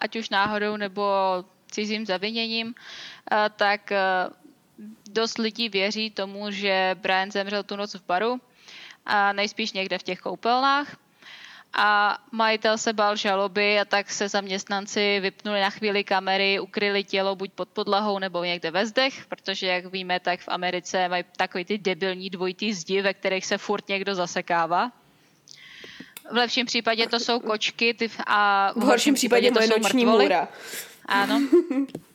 ať 0.00 0.16
už 0.16 0.30
náhodou 0.30 0.76
nebo 0.76 1.04
cizím 1.70 2.06
zaviněním, 2.06 2.74
tak 3.56 3.92
dost 5.10 5.38
lidí 5.38 5.68
věří 5.68 6.10
tomu, 6.10 6.50
že 6.50 6.96
Brian 6.98 7.30
zemřel 7.30 7.62
tu 7.62 7.76
noc 7.76 7.94
v 7.94 8.06
baru 8.06 8.40
a 9.06 9.32
nejspíš 9.32 9.72
někde 9.72 9.98
v 9.98 10.02
těch 10.02 10.20
koupelnách. 10.20 10.96
A 11.74 12.18
majitel 12.32 12.78
se 12.78 12.92
bál 12.92 13.16
žaloby 13.16 13.80
a 13.80 13.84
tak 13.84 14.10
se 14.10 14.28
zaměstnanci 14.28 15.20
vypnuli 15.20 15.60
na 15.60 15.70
chvíli 15.70 16.04
kamery, 16.04 16.60
ukryli 16.60 17.04
tělo 17.04 17.36
buď 17.36 17.50
pod 17.52 17.68
podlahou 17.68 18.18
nebo 18.18 18.44
někde 18.44 18.70
ve 18.70 18.86
zdech, 18.86 19.26
protože 19.26 19.66
jak 19.66 19.86
víme, 19.86 20.20
tak 20.20 20.40
v 20.40 20.48
Americe 20.48 21.08
mají 21.08 21.24
takový 21.36 21.64
ty 21.64 21.78
debilní 21.78 22.30
dvojitý 22.30 22.72
zdi, 22.72 23.02
ve 23.02 23.14
kterých 23.14 23.46
se 23.46 23.58
furt 23.58 23.88
někdo 23.88 24.14
zasekává. 24.14 24.92
v 26.30 26.36
lepším 26.36 26.66
případě 26.66 27.06
to 27.06 27.20
jsou 27.20 27.40
kočky 27.40 27.94
ty, 27.94 28.10
a 28.26 28.72
v, 28.72 28.76
v 28.76 28.82
horším 28.82 29.14
případě, 29.14 29.50
případě 29.50 29.68
to 29.68 29.74
jsou 29.74 29.80
noční 29.82 30.04
mrtvoly. 30.04 30.24
můra. 30.24 30.48
Ano. 31.06 31.40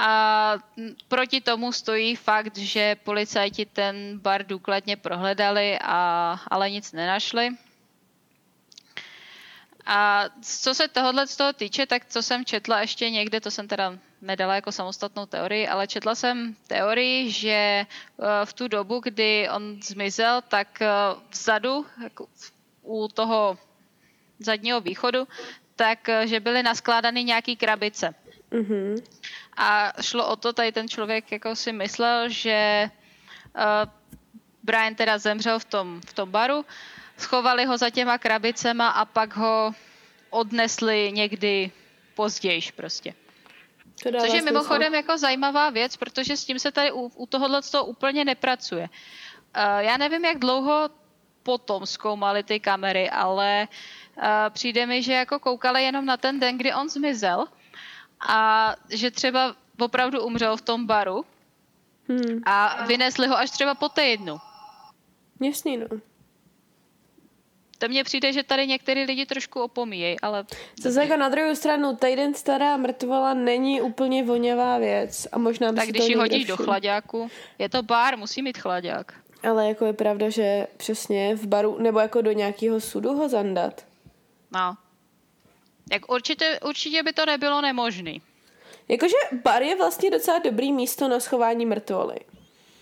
A 0.00 0.54
proti 1.08 1.40
tomu 1.40 1.72
stojí 1.72 2.16
fakt, 2.16 2.56
že 2.58 2.94
policajti 2.94 3.66
ten 3.66 4.18
bar 4.18 4.46
důkladně 4.46 4.96
prohledali, 4.96 5.78
a, 5.82 6.40
ale 6.50 6.70
nic 6.70 6.92
nenašli. 6.92 7.48
A 9.86 10.24
co 10.42 10.74
se 10.74 10.88
tohohle 10.88 11.26
z 11.26 11.36
toho 11.36 11.52
týče, 11.52 11.86
tak 11.86 12.06
co 12.06 12.22
jsem 12.22 12.44
četla 12.44 12.80
ještě 12.80 13.10
někde, 13.10 13.40
to 13.40 13.50
jsem 13.50 13.68
teda 13.68 13.98
nedala 14.22 14.54
jako 14.54 14.72
samostatnou 14.72 15.26
teorii, 15.26 15.68
ale 15.68 15.86
četla 15.86 16.14
jsem 16.14 16.56
teorii, 16.66 17.30
že 17.30 17.50
eh, 17.50 17.86
v 18.44 18.52
tu 18.52 18.68
dobu, 18.68 19.00
kdy 19.00 19.48
on 19.48 19.82
zmizel, 19.82 20.42
tak 20.48 20.82
eh, 20.82 20.88
vzadu, 21.30 21.86
jako 22.02 22.26
u 22.82 23.08
toho 23.08 23.58
zadního 24.38 24.80
východu, 24.80 25.28
tak 25.76 26.08
eh, 26.08 26.26
že 26.26 26.40
byly 26.40 26.62
naskládány 26.62 27.24
nějaký 27.24 27.56
krabice. 27.56 28.14
Mm-hmm. 28.52 29.04
A 29.56 29.92
šlo 30.02 30.28
o 30.28 30.36
to, 30.36 30.52
tady 30.52 30.72
ten 30.72 30.88
člověk 30.88 31.32
jako 31.32 31.56
si 31.56 31.72
myslel, 31.72 32.28
že 32.28 32.90
uh, 33.56 33.62
Brian 34.62 34.94
teda 34.94 35.18
zemřel 35.18 35.58
v 35.58 35.64
tom, 35.64 36.00
v 36.06 36.12
tom 36.12 36.30
baru, 36.30 36.64
schovali 37.16 37.64
ho 37.64 37.78
za 37.78 37.90
těma 37.90 38.18
krabicema 38.18 38.88
a 38.88 39.04
pak 39.04 39.36
ho 39.36 39.72
odnesli 40.30 41.12
někdy 41.12 41.70
později 42.14 42.60
prostě. 42.76 43.14
To 44.02 44.10
Což 44.20 44.32
je 44.32 44.42
mimochodem 44.42 44.94
jako 44.94 45.18
zajímavá 45.18 45.70
věc, 45.70 45.96
protože 45.96 46.36
s 46.36 46.44
tím 46.44 46.58
se 46.58 46.72
tady 46.72 46.92
u, 46.92 47.10
u 47.14 47.26
tohohle 47.26 47.62
toho 47.62 47.84
úplně 47.84 48.24
nepracuje. 48.24 48.88
Uh, 48.88 49.78
já 49.78 49.96
nevím, 49.96 50.24
jak 50.24 50.38
dlouho 50.38 50.90
potom 51.42 51.86
zkoumali 51.86 52.42
ty 52.42 52.60
kamery, 52.60 53.10
ale 53.10 53.68
uh, 54.16 54.24
přijde 54.50 54.86
mi, 54.86 55.02
že 55.02 55.12
jako 55.12 55.38
koukali 55.38 55.84
jenom 55.84 56.06
na 56.06 56.16
ten 56.16 56.40
den, 56.40 56.58
kdy 56.58 56.74
on 56.74 56.88
zmizel 56.88 57.46
a 58.20 58.74
že 58.90 59.10
třeba 59.10 59.54
opravdu 59.80 60.24
umřel 60.24 60.56
v 60.56 60.62
tom 60.62 60.86
baru 60.86 61.24
hmm. 62.08 62.42
a 62.44 62.84
vynesli 62.86 63.26
ho 63.26 63.38
až 63.38 63.50
třeba 63.50 63.74
po 63.74 63.88
týdnu. 63.88 64.38
Jasný, 65.40 65.76
no. 65.76 65.86
To 67.78 67.88
mně 67.88 68.04
přijde, 68.04 68.32
že 68.32 68.42
tady 68.42 68.66
některý 68.66 69.04
lidi 69.04 69.26
trošku 69.26 69.60
opomíjejí, 69.60 70.20
ale... 70.20 70.44
Zase 70.80 71.00
jako 71.00 71.16
na 71.16 71.28
druhou 71.28 71.54
stranu, 71.54 71.96
týden 71.96 72.34
stará 72.34 72.76
mrtvola 72.76 73.34
není 73.34 73.80
úplně 73.80 74.24
vonavá 74.24 74.78
věc 74.78 75.26
a 75.32 75.38
možná 75.38 75.72
by 75.72 75.76
Tak 75.76 75.88
když 75.88 76.08
ji 76.08 76.14
hodíš 76.14 76.46
do 76.46 76.56
chladáku, 76.56 77.30
je 77.58 77.68
to 77.68 77.82
bar, 77.82 78.16
musí 78.18 78.42
mít 78.42 78.58
chladák. 78.58 79.14
Ale 79.42 79.68
jako 79.68 79.84
je 79.84 79.92
pravda, 79.92 80.30
že 80.30 80.66
přesně 80.76 81.36
v 81.36 81.46
baru, 81.46 81.78
nebo 81.78 81.98
jako 81.98 82.22
do 82.22 82.32
nějakého 82.32 82.80
sudu 82.80 83.12
ho 83.12 83.28
zandat. 83.28 83.86
No. 84.52 84.76
Jak 85.92 86.12
určitě, 86.12 86.60
určitě 86.64 87.02
by 87.02 87.12
to 87.12 87.26
nebylo 87.26 87.60
nemožný. 87.60 88.22
Jakože 88.88 89.16
bar 89.42 89.62
je 89.62 89.76
vlastně 89.76 90.10
docela 90.10 90.38
dobrý 90.38 90.72
místo 90.72 91.08
na 91.08 91.20
schování 91.20 91.66
mrtvoly. 91.66 92.16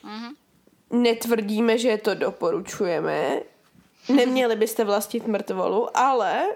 Mm-hmm. 0.05 0.35
Netvrdíme, 0.91 1.79
že 1.79 1.97
to 1.97 2.15
doporučujeme, 2.15 3.41
Neměli 4.09 4.57
byste 4.57 4.85
vlastnit 4.85 5.27
mrtvolu, 5.27 5.97
ale 5.97 6.47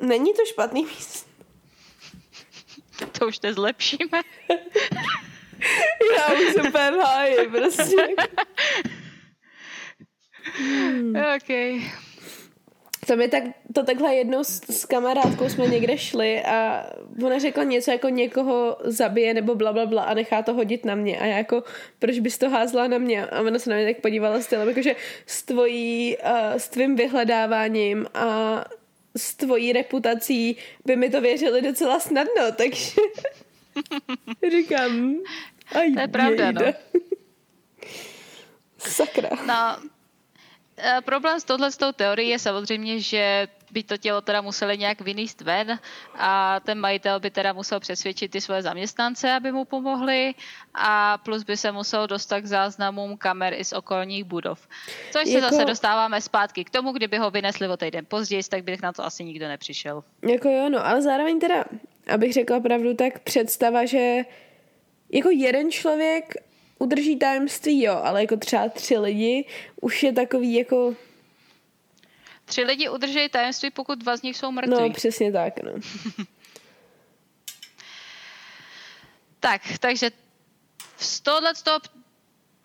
není 0.00 0.34
to 0.34 0.44
špatný 0.46 0.84
místo. 0.84 1.30
To 3.18 3.26
už 3.26 3.40
nezlepšíme. 3.40 4.22
Já 6.18 6.26
už 6.32 6.52
super 6.52 6.94
háji, 6.94 7.48
prostě. 7.50 8.06
Hmm. 10.58 11.16
OK. 11.36 11.48
To 13.06 13.16
mi 13.16 13.28
tak, 13.28 13.42
to 13.72 13.82
takhle 13.82 14.14
jednou 14.14 14.44
s, 14.44 14.60
s 14.70 14.84
kamarádkou 14.84 15.48
jsme 15.48 15.66
někde 15.66 15.98
šli 15.98 16.42
a 16.42 16.86
ona 17.24 17.38
řekla 17.38 17.64
něco 17.64 17.90
jako 17.90 18.08
někoho 18.08 18.76
zabije 18.84 19.34
nebo 19.34 19.54
bla, 19.54 19.72
bla, 19.72 19.86
bla 19.86 20.02
a 20.02 20.14
nechá 20.14 20.42
to 20.42 20.54
hodit 20.54 20.84
na 20.84 20.94
mě 20.94 21.18
a 21.18 21.26
já 21.26 21.36
jako, 21.36 21.62
proč 21.98 22.18
bys 22.18 22.38
to 22.38 22.50
házla 22.50 22.88
na 22.88 22.98
mě 22.98 23.26
a 23.26 23.40
ona 23.40 23.58
se 23.58 23.70
na 23.70 23.76
mě 23.76 23.86
tak 23.86 24.02
podívala 24.02 24.40
s 24.40 24.46
tím, 24.46 24.58
jakože 24.68 24.96
s 25.26 25.42
tvojí, 25.42 26.16
uh, 26.16 26.56
s 26.56 26.68
tvým 26.68 26.96
vyhledáváním 26.96 28.06
a 28.14 28.64
s 29.16 29.34
tvojí 29.34 29.72
reputací 29.72 30.56
by 30.84 30.96
mi 30.96 31.10
to 31.10 31.20
věřili 31.20 31.62
docela 31.62 32.00
snadno, 32.00 32.42
takže 32.56 33.00
říkám, 34.50 35.14
aj 35.74 35.92
to 35.92 36.00
je 36.00 36.08
pravda, 36.08 36.52
no. 36.52 36.60
Sakra. 38.78 39.30
No, 39.46 39.88
problém 41.04 41.40
s 41.40 41.44
tohle 41.44 41.72
s 41.72 41.76
tou 41.76 41.92
teorií 41.92 42.28
je 42.28 42.38
samozřejmě, 42.38 43.00
že 43.00 43.48
by 43.70 43.82
to 43.82 43.96
tělo 43.96 44.20
teda 44.20 44.40
museli 44.40 44.78
nějak 44.78 45.00
vyníst 45.00 45.40
ven 45.40 45.78
a 46.14 46.60
ten 46.60 46.80
majitel 46.80 47.20
by 47.20 47.30
teda 47.30 47.52
musel 47.52 47.80
přesvědčit 47.80 48.30
ty 48.30 48.40
svoje 48.40 48.62
zaměstnance, 48.62 49.32
aby 49.32 49.52
mu 49.52 49.64
pomohli 49.64 50.34
a 50.74 51.18
plus 51.18 51.42
by 51.42 51.56
se 51.56 51.72
musel 51.72 52.06
dostat 52.06 52.40
k 52.40 52.46
záznamům 52.46 53.16
kamer 53.16 53.54
i 53.54 53.64
z 53.64 53.72
okolních 53.72 54.24
budov. 54.24 54.68
Což 55.12 55.26
jako... 55.26 55.46
se 55.46 55.50
zase 55.50 55.64
dostáváme 55.64 56.20
zpátky 56.20 56.64
k 56.64 56.70
tomu, 56.70 56.92
kdyby 56.92 57.18
ho 57.18 57.30
vynesli 57.30 57.68
o 57.68 57.76
týden 57.76 58.06
později, 58.06 58.42
tak 58.42 58.64
bych 58.64 58.82
na 58.82 58.92
to 58.92 59.04
asi 59.04 59.24
nikdo 59.24 59.48
nepřišel. 59.48 60.04
Jako 60.22 60.48
jo, 60.48 60.68
no, 60.68 60.86
ale 60.86 61.02
zároveň 61.02 61.40
teda, 61.40 61.64
abych 62.14 62.32
řekla 62.32 62.60
pravdu, 62.60 62.94
tak 62.94 63.18
představa, 63.18 63.84
že 63.84 64.24
jako 65.12 65.30
jeden 65.30 65.70
člověk 65.70 66.34
udrží 66.78 67.16
tajemství, 67.16 67.82
jo, 67.82 68.00
ale 68.04 68.20
jako 68.20 68.36
třeba 68.36 68.68
tři 68.68 68.98
lidi 68.98 69.44
už 69.80 70.02
je 70.02 70.12
takový 70.12 70.54
jako... 70.54 70.94
Tři 72.44 72.62
lidi 72.62 72.88
udrží 72.88 73.28
tajemství, 73.28 73.70
pokud 73.70 73.98
dva 73.98 74.16
z 74.16 74.22
nich 74.22 74.36
jsou 74.36 74.50
mrtví. 74.50 74.70
No, 74.70 74.90
přesně 74.90 75.32
tak, 75.32 75.62
no. 75.62 75.70
tak, 79.40 79.62
takže 79.80 80.10
z 80.96 81.20
tohohle 81.20 81.52
toho 81.54 81.80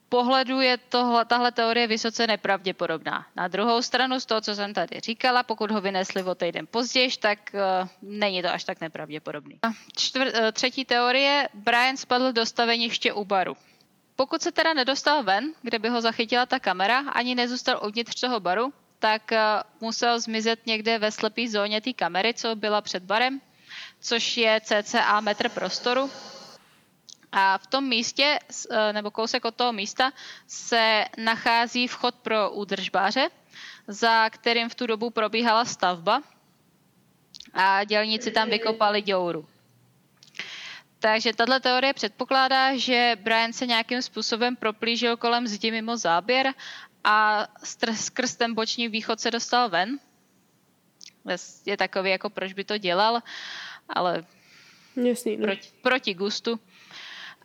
pohledu 0.09 0.61
je 0.61 0.77
tohle, 0.77 1.25
tahle 1.25 1.51
teorie 1.51 1.87
vysoce 1.87 2.27
nepravděpodobná. 2.27 3.25
Na 3.35 3.47
druhou 3.47 3.81
stranu, 3.81 4.19
z 4.19 4.25
toho, 4.25 4.41
co 4.41 4.55
jsem 4.55 4.73
tady 4.73 4.99
říkala, 4.99 5.43
pokud 5.43 5.71
ho 5.71 5.81
vynesli 5.81 6.23
o 6.23 6.35
týden 6.35 6.67
později, 6.71 7.09
tak 7.19 7.39
uh, 7.53 7.87
není 8.01 8.41
to 8.41 8.49
až 8.49 8.63
tak 8.63 8.81
nepravděpodobný. 8.81 9.59
Čtvr, 9.97 10.27
uh, 10.27 10.33
třetí 10.51 10.85
teorie, 10.85 11.49
Brian 11.53 11.97
spadl 11.97 12.33
do 12.33 12.45
staveniště 12.45 13.13
u 13.13 13.25
baru. 13.25 13.57
Pokud 14.19 14.41
se 14.41 14.51
teda 14.51 14.73
nedostal 14.73 15.23
ven, 15.23 15.53
kde 15.61 15.79
by 15.79 15.89
ho 15.89 16.01
zachytila 16.01 16.45
ta 16.45 16.59
kamera, 16.59 16.99
ani 16.99 17.35
nezůstal 17.35 17.79
uvnitř 17.87 18.19
toho 18.21 18.39
baru, 18.39 18.73
tak 18.99 19.31
eh, 19.31 19.39
musel 19.81 20.19
zmizet 20.19 20.65
někde 20.67 20.99
ve 20.99 21.11
slepé 21.11 21.47
zóně 21.47 21.81
té 21.81 21.93
kamery, 21.93 22.33
co 22.33 22.55
byla 22.55 22.81
před 22.81 23.03
barem, 23.03 23.41
což 23.99 24.37
je 24.37 24.61
cca 24.63 25.19
metr 25.19 25.49
prostoru. 25.49 26.11
A 27.31 27.57
v 27.57 27.67
tom 27.67 27.87
místě, 27.87 28.39
eh, 28.71 28.93
nebo 28.93 29.11
kousek 29.11 29.45
od 29.45 29.55
toho 29.55 29.73
místa, 29.73 30.11
se 30.47 31.05
nachází 31.17 31.87
vchod 31.87 32.15
pro 32.15 32.51
údržbáře, 32.51 33.29
za 33.87 34.29
kterým 34.29 34.69
v 34.69 34.75
tu 34.75 34.87
dobu 34.87 35.09
probíhala 35.09 35.65
stavba 35.65 36.21
a 37.53 37.83
dělníci 37.83 38.31
tam 38.31 38.49
vykopali 38.49 39.01
děuru. 39.01 39.47
Takže 40.99 41.33
tato 41.33 41.59
teorie 41.59 41.93
předpokládá, 41.93 42.77
že 42.77 43.17
Brian 43.23 43.53
se 43.53 43.65
nějakým 43.65 44.01
způsobem 44.01 44.55
proplížil 44.55 45.17
kolem 45.17 45.47
zdi 45.47 45.71
mimo 45.71 45.97
záběr 45.97 46.53
a 47.03 47.47
skrz 47.95 48.35
ten 48.35 48.53
boční 48.53 48.87
východ 48.87 49.19
se 49.19 49.31
dostal 49.31 49.69
ven. 49.69 49.99
Je 51.65 51.77
takový, 51.77 52.09
jako 52.09 52.29
proč 52.29 52.53
by 52.53 52.63
to 52.63 52.77
dělal, 52.77 53.21
ale 53.89 54.23
Jasný, 54.95 55.37
no. 55.37 55.43
proti, 55.45 55.69
proti 55.81 56.13
gustu. 56.13 56.59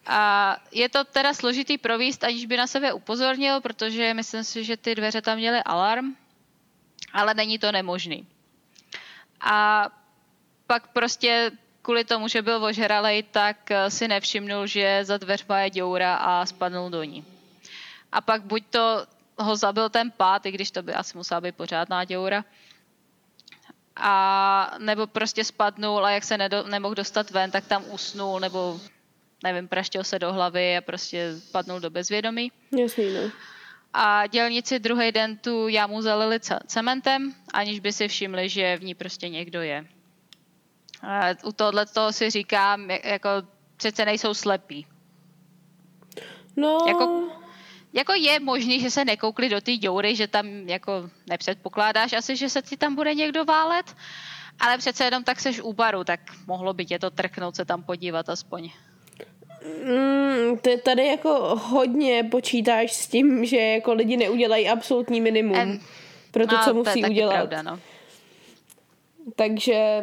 A 0.06 0.56
je 0.72 0.88
to 0.88 1.04
teda 1.04 1.34
složitý 1.34 1.78
províst, 1.78 2.24
aniž 2.24 2.46
by 2.46 2.56
na 2.56 2.66
sebe 2.66 2.92
upozornil, 2.92 3.60
protože 3.60 4.14
myslím 4.14 4.44
si, 4.44 4.64
že 4.64 4.76
ty 4.76 4.94
dveře 4.94 5.22
tam 5.22 5.38
měly 5.38 5.62
alarm, 5.64 6.16
ale 7.12 7.34
není 7.34 7.58
to 7.58 7.72
nemožný. 7.72 8.26
A 9.40 9.88
pak 10.66 10.92
prostě 10.92 11.50
kvůli 11.84 12.04
tomu, 12.04 12.28
že 12.28 12.42
byl 12.42 12.64
ožralej, 12.64 13.22
tak 13.22 13.70
eh, 13.70 13.90
si 13.90 14.08
nevšimnul, 14.08 14.66
že 14.66 15.04
za 15.04 15.16
dveřma 15.16 15.60
je 15.60 15.70
děura 15.70 16.14
a 16.16 16.46
spadnul 16.46 16.90
do 16.90 17.02
ní. 17.02 17.24
A 18.12 18.20
pak 18.20 18.42
buď 18.42 18.62
to 18.70 19.06
ho 19.38 19.56
zabil 19.56 19.88
ten 19.88 20.10
pád, 20.10 20.46
i 20.46 20.50
když 20.50 20.70
to 20.70 20.82
by 20.82 20.94
asi 20.94 21.16
musela 21.16 21.40
být 21.40 21.56
pořádná 21.56 22.04
děura, 22.04 22.44
a 23.96 24.76
nebo 24.78 25.06
prostě 25.06 25.44
spadnul 25.44 26.06
a 26.06 26.10
jak 26.10 26.24
se 26.24 26.38
nedo, 26.38 26.62
nemohl 26.62 26.94
dostat 26.94 27.30
ven, 27.30 27.50
tak 27.50 27.66
tam 27.66 27.84
usnul, 27.90 28.40
nebo 28.40 28.80
nevím, 29.44 29.68
praštil 29.68 30.04
se 30.04 30.18
do 30.18 30.32
hlavy 30.32 30.76
a 30.76 30.80
prostě 30.80 31.36
spadnul 31.38 31.80
do 31.80 31.90
bezvědomí. 31.90 32.52
Jasný, 32.78 33.14
no. 33.14 33.30
A 33.92 34.26
dělníci 34.26 34.78
druhý 34.78 35.12
den 35.12 35.36
tu 35.36 35.68
jámu 35.68 36.02
zalili 36.02 36.40
cementem, 36.66 37.34
aniž 37.52 37.80
by 37.80 37.92
si 37.92 38.08
všimli, 38.08 38.48
že 38.48 38.76
v 38.76 38.84
ní 38.84 38.94
prostě 38.94 39.28
někdo 39.28 39.62
je 39.62 39.86
u 41.44 41.52
tohle 41.52 41.86
toho 41.86 42.12
si 42.12 42.30
říkám, 42.30 42.90
jako 42.90 43.28
přece 43.76 44.04
nejsou 44.04 44.34
slepí. 44.34 44.86
No... 46.56 46.78
Jako, 46.88 47.22
jako 47.92 48.12
je 48.12 48.40
možný, 48.40 48.80
že 48.80 48.90
se 48.90 49.04
nekoukli 49.04 49.48
do 49.48 49.60
té 49.60 49.76
děury, 49.76 50.16
že 50.16 50.28
tam 50.28 50.46
jako 50.46 51.10
nepředpokládáš 51.26 52.12
asi, 52.12 52.36
že 52.36 52.48
se 52.48 52.62
ti 52.62 52.76
tam 52.76 52.94
bude 52.94 53.14
někdo 53.14 53.44
válet, 53.44 53.96
ale 54.60 54.78
přece 54.78 55.04
jenom 55.04 55.24
tak 55.24 55.40
seš 55.40 55.60
u 55.60 55.72
baru, 55.72 56.04
tak 56.04 56.20
mohlo 56.46 56.74
by 56.74 56.86
tě 56.86 56.98
to 56.98 57.10
trknout 57.10 57.56
se 57.56 57.64
tam 57.64 57.82
podívat 57.82 58.28
aspoň. 58.28 58.70
Mm, 59.84 60.58
ty 60.58 60.76
tady 60.76 61.06
jako 61.06 61.56
hodně 61.56 62.24
počítáš 62.24 62.92
s 62.92 63.06
tím, 63.08 63.44
že 63.44 63.56
jako 63.56 63.92
lidi 63.92 64.16
neudělají 64.16 64.68
absolutní 64.68 65.20
minimum 65.20 65.56
en, 65.56 65.80
pro 66.30 66.46
to, 66.46 66.56
no, 66.56 66.64
co 66.64 66.74
musí 66.74 67.00
to 67.00 67.06
je 67.06 67.10
udělat. 67.10 67.34
Pravda, 67.34 67.62
no. 67.62 67.80
Takže 69.36 70.02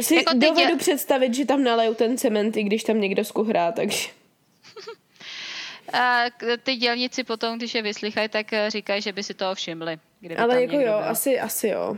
si 0.00 0.14
jako 0.14 0.32
dovedu 0.34 0.70
dě... 0.70 0.76
představit, 0.76 1.34
že 1.34 1.44
tam 1.44 1.64
nalejou 1.64 1.94
ten 1.94 2.18
cement, 2.18 2.56
i 2.56 2.62
když 2.62 2.84
tam 2.84 3.00
někdo 3.00 3.24
skuhrá, 3.24 3.72
takže... 3.72 4.08
A 5.92 6.24
ty 6.62 6.76
dělníci 6.76 7.24
potom, 7.24 7.58
když 7.58 7.74
je 7.74 7.82
vyslychají, 7.82 8.28
tak 8.28 8.52
eh, 8.52 8.70
říkají, 8.70 9.02
že 9.02 9.12
by 9.12 9.22
si 9.22 9.34
toho 9.34 9.54
všimli. 9.54 9.98
Ale 10.38 10.62
jako 10.62 10.74
jo, 10.74 10.80
byl. 10.80 10.94
asi, 10.94 11.40
asi 11.40 11.68
jo. 11.68 11.96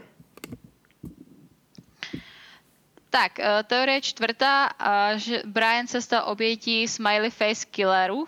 Tak, 3.11 3.39
eh, 3.39 3.63
teorie 3.63 4.01
čtvrtá, 4.01 4.71
že 5.17 5.43
Brian 5.45 5.87
se 5.87 6.03
stal 6.03 6.23
obětí 6.27 6.89
smiley 6.89 7.31
face 7.31 7.67
killeru. 7.71 8.27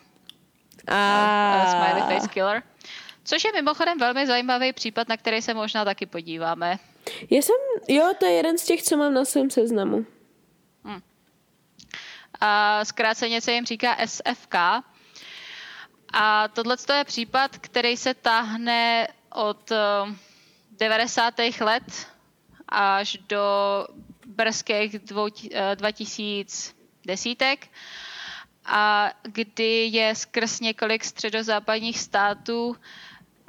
A... 0.89 1.63
Eh, 1.67 1.71
smiley 1.71 2.15
face 2.15 2.29
killer. 2.29 2.63
Což 3.25 3.45
je 3.45 3.53
mimochodem 3.53 3.99
velmi 3.99 4.27
zajímavý 4.27 4.73
případ, 4.73 5.09
na 5.09 5.17
který 5.17 5.43
se 5.43 5.55
možná 5.55 5.85
taky 5.85 6.07
podíváme. 6.07 6.79
Já 7.31 7.43
jsem, 7.43 7.57
jo, 7.89 8.13
to 8.21 8.27
je 8.27 8.33
jeden 8.33 8.59
z 8.59 8.65
těch, 8.65 8.83
co 8.83 8.97
mám 8.97 9.15
na 9.15 9.25
svém 9.25 9.51
seznamu. 9.51 10.07
Hmm. 10.85 11.01
A 12.41 12.85
zkráceně 12.85 13.41
se 13.41 13.53
jim 13.53 13.65
říká 13.65 13.97
SFK. 14.07 14.55
A 16.13 16.49
tohle 16.49 16.77
je 16.97 17.05
případ, 17.05 17.59
který 17.59 17.97
se 17.97 18.15
táhne 18.15 19.09
od 19.35 19.73
90. 20.71 21.41
Eh, 21.41 21.51
let 21.61 22.07
až 22.69 23.19
do 23.29 23.45
brzkých 24.27 24.99
2010 24.99 27.43
eh, 27.43 27.57
a 28.65 29.11
kdy 29.23 29.87
je 29.87 30.15
skrz 30.15 30.61
několik 30.61 31.05
středozápadních 31.05 31.99
států 31.99 32.77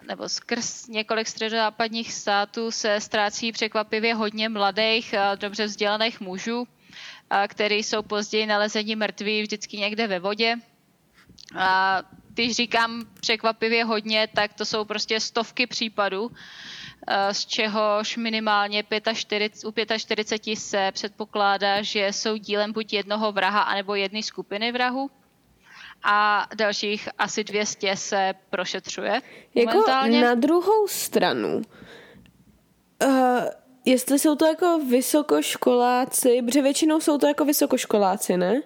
nebo 0.08 0.30
skrz 0.30 0.88
několik 0.88 1.28
středozápadních 1.28 2.14
států 2.14 2.72
se 2.72 3.02
ztrácí 3.02 3.52
překvapivě 3.52 4.14
hodně 4.16 4.50
mladých, 4.50 5.16
dobře 5.36 5.66
vzdělaných 5.66 6.22
mužů, 6.22 6.68
který 7.48 7.84
jsou 7.84 8.02
později 8.02 8.46
nalezeni 8.46 8.96
mrtví 8.96 9.42
vždycky 9.42 9.78
někde 9.78 10.08
ve 10.08 10.20
vodě. 10.20 10.56
A 11.58 12.02
když 12.30 12.56
říkám 12.56 13.06
překvapivě 13.22 13.84
hodně, 13.86 14.28
tak 14.36 14.54
to 14.54 14.66
jsou 14.66 14.86
prostě 14.86 15.20
stovky 15.20 15.68
případů, 15.68 16.32
z 17.32 17.46
čehož 17.46 18.18
minimálně 18.18 18.84
45, 19.14 19.66
u 19.66 19.74
45 19.98 20.58
se 20.58 20.92
předpokládá, 20.92 21.82
že 21.82 22.08
jsou 22.14 22.38
dílem 22.38 22.74
buď 22.74 22.94
jednoho 22.94 23.32
vraha, 23.32 23.62
anebo 23.62 23.96
jedné 23.96 24.24
skupiny 24.24 24.72
vrahů 24.72 25.12
a 26.10 26.48
dalších 26.56 27.10
asi 27.18 27.44
200 27.44 27.96
se 27.96 28.34
prošetřuje 28.50 29.22
jako 29.56 29.72
momentálně. 29.72 30.22
na 30.22 30.36
druhou 30.36 30.88
stranu, 30.88 31.62
uh, 33.06 33.12
jestli 33.86 34.20
jsou 34.20 34.36
to 34.36 34.46
jako 34.46 34.80
vysokoškoláci, 34.90 36.42
protože 36.42 36.62
většinou 36.62 37.00
jsou 37.00 37.18
to 37.18 37.28
jako 37.28 37.46
vysokoškoláci, 37.46 38.38
ne? 38.38 38.62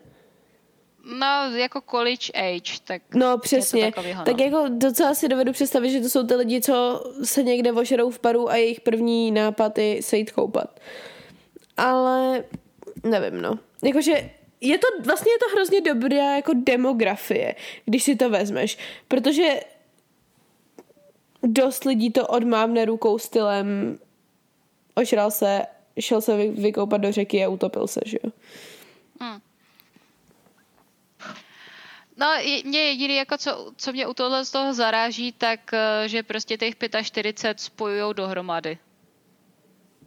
No, 1.19 1.55
jako 1.55 1.81
college 1.91 2.31
age, 2.33 2.73
tak 2.83 3.01
No, 3.15 3.37
přesně. 3.37 3.91
Takovýho, 3.91 4.19
no. 4.19 4.25
Tak 4.25 4.39
jako 4.39 4.65
docela 4.69 5.13
si 5.13 5.27
dovedu 5.27 5.51
představit, 5.51 5.89
že 5.91 6.01
to 6.01 6.09
jsou 6.09 6.27
ty 6.27 6.35
lidi, 6.35 6.61
co 6.61 7.03
se 7.23 7.43
někde 7.43 7.71
ožerou 7.71 8.09
v 8.09 8.19
paru 8.19 8.49
a 8.49 8.55
jejich 8.55 8.81
první 8.81 9.31
nápad 9.31 9.77
je 9.77 10.03
se 10.03 10.17
jít 10.17 10.31
koupat. 10.31 10.79
Ale 11.77 12.43
nevím, 13.03 13.41
no. 13.41 13.59
Jakože 13.83 14.29
je 14.61 14.77
to, 14.77 14.87
vlastně 15.05 15.31
je 15.31 15.39
to 15.39 15.55
hrozně 15.55 15.81
dobrá 15.81 16.35
jako 16.35 16.51
demografie, 16.55 17.55
když 17.85 18.03
si 18.03 18.15
to 18.15 18.29
vezmeš, 18.29 18.77
protože 19.07 19.59
dost 21.43 21.83
lidí 21.83 22.11
to 22.11 22.27
odmávne 22.27 22.85
rukou 22.85 23.19
stylem 23.19 23.99
ožral 24.95 25.31
se, 25.31 25.61
šel 25.99 26.21
se 26.21 26.37
vykoupat 26.37 27.01
do 27.01 27.11
řeky 27.11 27.45
a 27.45 27.49
utopil 27.49 27.87
se, 27.87 27.99
že 28.05 28.17
jo. 28.23 28.31
Hmm. 29.19 29.41
No, 32.17 32.27
mě 32.63 32.79
jediný, 32.79 33.15
jako 33.15 33.37
co, 33.37 33.71
co 33.77 33.91
mě 33.91 34.07
u 34.07 34.13
tohle 34.13 34.45
z 34.45 34.51
toho 34.51 34.73
zaráží, 34.73 35.31
tak 35.31 35.73
eh, 35.73 36.09
že 36.09 36.23
prostě 36.23 36.57
těch 36.57 36.75
45 37.03 37.59
spojují 37.59 38.13
dohromady. 38.13 38.77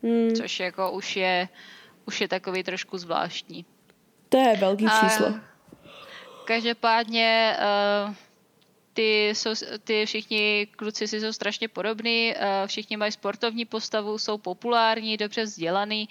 Hmm. 0.03 0.37
Což 0.37 0.61
jako 0.61 0.91
už 0.91 1.17
je, 1.17 1.49
už 2.07 2.21
je 2.21 2.29
takový 2.29 2.63
trošku 2.63 2.99
zvláštní. 2.99 3.65
To 4.35 4.41
je 4.41 4.57
velký 4.57 4.87
a 4.87 5.01
číslo. 5.01 5.35
Každopádně 6.45 7.57
uh, 8.07 8.15
ty, 8.95 9.29
jsou, 9.29 9.51
ty 9.85 10.07
všichni 10.07 10.69
kluci 10.77 11.09
si 11.09 11.21
jsou 11.21 11.33
strašně 11.33 11.69
podobní, 11.69 12.35
uh, 12.37 12.67
všichni 12.67 12.97
mají 12.97 13.13
sportovní 13.13 13.65
postavu, 13.65 14.19
jsou 14.19 14.39
populární, 14.39 15.17
dobře 15.17 15.43
vzdělaný 15.43 16.09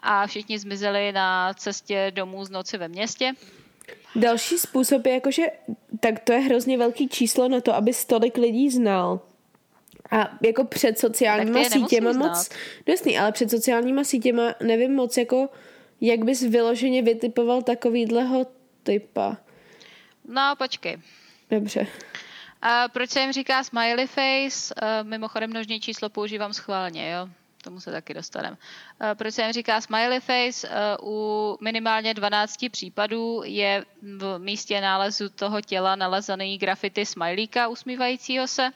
a 0.00 0.26
všichni 0.26 0.58
zmizeli 0.58 1.12
na 1.12 1.54
cestě 1.54 2.12
domů 2.14 2.44
z 2.44 2.50
noci 2.50 2.78
ve 2.78 2.88
městě. 2.88 3.32
Další 4.16 4.58
způsob 4.58 5.06
je 5.06 5.14
jakože, 5.14 5.42
tak 6.00 6.18
to 6.18 6.32
je 6.32 6.38
hrozně 6.38 6.78
velký 6.78 7.08
číslo 7.08 7.48
na 7.48 7.60
to, 7.60 7.74
aby 7.74 7.92
tolik 8.06 8.36
lidí 8.36 8.70
znal. 8.70 9.20
A 10.10 10.30
jako 10.46 10.64
před 10.64 10.98
sociálníma 10.98 11.64
sítěma 11.64 12.12
moc, 12.12 12.48
no 12.48 12.92
jasný, 12.92 13.18
ale 13.18 13.32
před 13.32 13.50
sociálníma 13.50 14.04
sítěma 14.04 14.54
nevím 14.62 14.94
moc 14.94 15.16
jako 15.16 15.48
jak 16.00 16.24
bys 16.24 16.42
vyloženě 16.42 17.02
vytipoval 17.02 17.62
takovýhleho 17.62 18.46
typa? 18.82 19.36
No, 20.28 20.54
počkej. 20.58 20.98
Dobře. 21.50 21.86
A 22.62 22.88
proč 22.88 23.10
se 23.10 23.20
jim 23.20 23.32
říká 23.32 23.64
smiley 23.64 24.06
face? 24.06 24.74
Mimochodem 25.02 25.50
množní 25.50 25.80
číslo 25.80 26.08
používám 26.08 26.52
schválně, 26.52 27.10
jo? 27.10 27.28
Tomu 27.62 27.80
se 27.80 27.92
taky 27.92 28.14
dostaneme. 28.14 28.56
Proč 29.14 29.34
se 29.34 29.42
jim 29.42 29.52
říká 29.52 29.80
smiley 29.80 30.20
face? 30.20 30.68
U 31.02 31.56
minimálně 31.60 32.14
12 32.14 32.56
případů 32.70 33.42
je 33.44 33.84
v 34.02 34.38
místě 34.38 34.80
nálezu 34.80 35.28
toho 35.28 35.60
těla 35.60 35.96
nalezený 35.96 36.58
grafity 36.58 37.06
smajlíka 37.06 37.68
usmívajícího 37.68 38.46
se. 38.46 38.70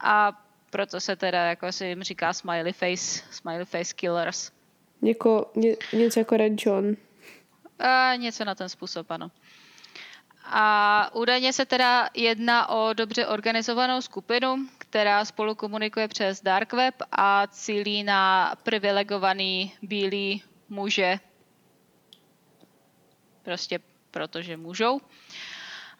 A 0.00 0.42
proto 0.70 1.00
se 1.00 1.16
teda 1.16 1.44
jako 1.44 1.72
se 1.72 1.86
jim 1.86 2.02
říká 2.02 2.32
smiley 2.32 2.72
face, 2.72 3.22
smiley 3.30 3.64
face 3.64 3.94
killers. 3.94 4.52
Jako, 5.02 5.50
ně, 5.54 5.76
něco 5.92 6.20
jako 6.20 6.36
Red 6.36 6.52
John. 6.66 6.96
A, 7.78 8.14
něco 8.16 8.44
na 8.44 8.54
ten 8.54 8.68
způsob, 8.68 9.10
ano. 9.10 9.30
A 10.44 11.10
údajně 11.14 11.52
se 11.52 11.66
teda 11.66 12.08
jedná 12.14 12.68
o 12.68 12.92
dobře 12.92 13.26
organizovanou 13.26 14.00
skupinu, 14.00 14.56
která 14.78 15.24
spolu 15.24 15.54
komunikuje 15.54 16.08
přes 16.08 16.42
dark 16.42 16.72
web 16.72 16.94
a 17.12 17.46
cílí 17.46 18.04
na 18.04 18.54
privilegovaný 18.62 19.72
bílý 19.82 20.42
muže. 20.68 21.18
Prostě 23.42 23.78
protože 24.10 24.56
můžou. 24.56 25.00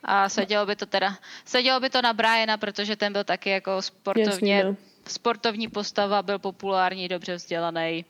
A 0.05 0.29
sedělo 0.29 0.67
by 0.67 0.77
to 0.77 0.87
teda, 0.87 1.17
sedělo 1.45 1.81
by 1.81 1.91
to 1.91 2.03
na 2.03 2.13
Briana, 2.13 2.57
protože 2.57 2.97
ten 2.97 3.13
byl 3.13 3.25
taky 3.25 3.51
jako 3.51 3.83
sportovně, 3.83 4.31
Jasně, 4.31 4.65
no. 4.65 4.77
sportovní 5.07 5.69
postava, 5.69 6.23
byl 6.23 6.39
populární, 6.39 7.09
dobře 7.09 7.35
vzdělaný, 7.35 8.05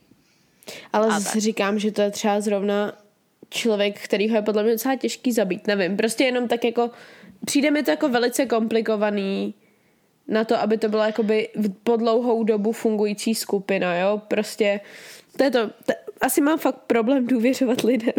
ale 0.93 1.07
a 1.07 1.11
zase 1.11 1.33
tak. 1.33 1.43
říkám, 1.43 1.79
že 1.79 1.91
to 1.93 2.03
je 2.03 2.11
třeba 2.11 2.41
zrovna 2.41 2.93
člověk, 3.51 4.01
který 4.01 4.25
je 4.25 4.43
podle 4.43 4.63
mě 4.63 4.73
docela 4.73 4.97
těžký 4.97 5.33
zabít, 5.33 5.67
nevím. 5.67 5.97
Prostě 5.97 6.25
jenom 6.25 6.49
tak 6.49 6.65
jako, 6.65 6.91
přijde 7.45 7.71
mi 7.71 7.83
to 7.83 7.91
jako 7.91 8.09
velice 8.09 8.47
komplikovaný 8.47 9.55
na 10.29 10.45
to, 10.45 10.61
aby 10.61 10.79
to 10.79 10.89
byla 10.89 11.07
jakoby 11.07 11.49
po 11.83 11.97
dlouhou 11.97 12.45
dobu 12.45 12.73
fungující 12.73 13.35
skupina, 13.35 13.97
jo. 13.97 14.23
Prostě 14.29 14.81
to 15.37 15.45
je 15.45 15.51
to, 15.51 15.67
to 15.69 15.93
asi 16.21 16.41
mám 16.41 16.59
fakt 16.59 16.79
problém 16.87 17.27
důvěřovat 17.27 17.81
lidem. 17.81 18.15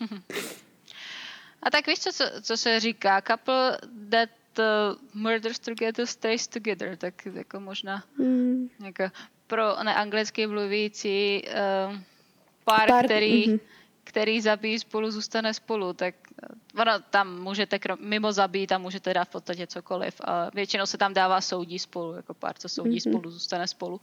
A 1.62 1.70
tak 1.70 1.86
víš, 1.86 1.98
co, 1.98 2.10
co 2.42 2.56
se 2.56 2.80
říká? 2.80 3.22
Couple 3.22 3.78
that 4.08 4.28
uh, 4.58 4.64
murders 5.14 5.58
together 5.58 6.06
stays 6.06 6.48
together, 6.48 6.96
tak 6.96 7.26
jako 7.26 7.60
možná 7.60 8.04
hmm. 8.18 8.68
jako 8.84 9.02
pro 9.46 9.82
neanglicky 9.82 10.46
mluvící 10.46 11.42
uh, 11.46 11.96
pár, 12.64 12.88
pár, 12.88 13.04
který, 13.04 13.46
mm-hmm. 13.46 13.60
který 14.04 14.40
zabíjí 14.40 14.78
spolu, 14.78 15.10
zůstane 15.10 15.54
spolu, 15.54 15.92
tak 15.92 16.14
eh, 16.42 16.80
ono 16.80 16.92
tam 17.10 17.40
můžete 17.40 17.78
krom, 17.78 17.98
mimo 18.00 18.32
zabít 18.32 18.72
a 18.72 18.78
můžete 18.78 19.14
dát 19.14 19.24
v 19.24 19.32
podstatě 19.32 19.66
cokoliv. 19.66 20.20
A 20.24 20.50
většinou 20.54 20.86
se 20.86 20.98
tam 20.98 21.14
dává 21.14 21.40
soudí 21.40 21.78
spolu, 21.78 22.14
jako 22.14 22.34
pár, 22.34 22.54
co 22.58 22.68
soudí 22.68 22.98
mm-hmm. 22.98 23.10
spolu, 23.10 23.30
zůstane 23.30 23.68
spolu. 23.68 24.00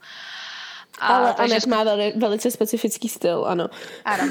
A, 0.99 1.08
Ale 1.08 1.34
takže... 1.34 1.53
Anet 1.53 1.65
má 1.65 1.84
veli, 1.84 2.13
velice 2.15 2.51
specifický 2.51 3.10
styl, 3.10 3.45
ano. 3.47 3.69
Ano. 4.06 4.23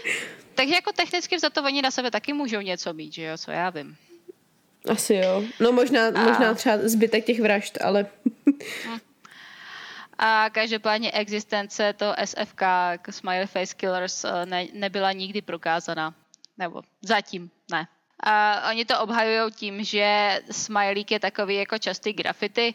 takže 0.54 0.74
jako 0.74 0.92
technicky 0.92 1.38
za 1.38 1.50
to 1.50 1.62
oni 1.62 1.82
na 1.82 1.90
sebe 1.90 2.10
taky 2.10 2.32
můžou 2.32 2.60
něco 2.60 2.92
mít, 2.92 3.14
že 3.14 3.22
jo, 3.22 3.38
co 3.38 3.50
já 3.50 3.70
vím. 3.70 3.96
Asi 4.88 5.14
jo. 5.14 5.42
No 5.60 5.72
možná, 5.72 6.06
a... 6.06 6.24
možná 6.24 6.54
třeba 6.54 6.78
zbytek 6.88 7.24
těch 7.24 7.40
vražd, 7.40 7.78
ale... 7.80 8.06
A 10.22 10.50
každopádně 10.50 11.12
existence 11.12 11.92
toho 11.92 12.14
SFK, 12.24 12.62
Smiley 13.10 13.46
Face 13.46 13.74
Killers, 13.74 14.24
eh, 14.24 14.46
ne, 14.46 14.66
nebyla 14.72 15.12
nikdy 15.12 15.42
prokázaná. 15.42 16.14
Nebo 16.58 16.82
zatím 17.02 17.50
ne. 17.72 17.86
A 18.22 18.62
oni 18.70 18.84
to 18.84 19.00
obhajují 19.00 19.52
tím, 19.52 19.84
že 19.84 20.40
smajlík 20.50 21.10
je 21.10 21.20
takový 21.20 21.54
jako 21.54 21.78
častý 21.78 22.12
graffiti. 22.12 22.74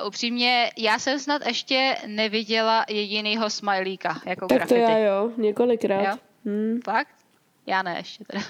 Uh, 0.00 0.06
upřímně, 0.06 0.70
já 0.78 0.98
jsem 0.98 1.18
snad 1.18 1.46
ještě 1.46 1.96
neviděla 2.06 2.84
jedinýho 2.88 3.50
smajlíka 3.50 4.20
jako 4.26 4.46
tak 4.46 4.58
graffiti. 4.58 4.80
Tak 4.80 4.90
to 4.90 4.92
já 4.92 4.98
jo, 4.98 5.30
několikrát. 5.36 6.02
Jo? 6.02 6.18
Hmm. 6.44 6.80
Fakt? 6.84 7.14
Já 7.66 7.82
ne 7.82 7.94
ještě 7.96 8.24
teda. 8.24 8.44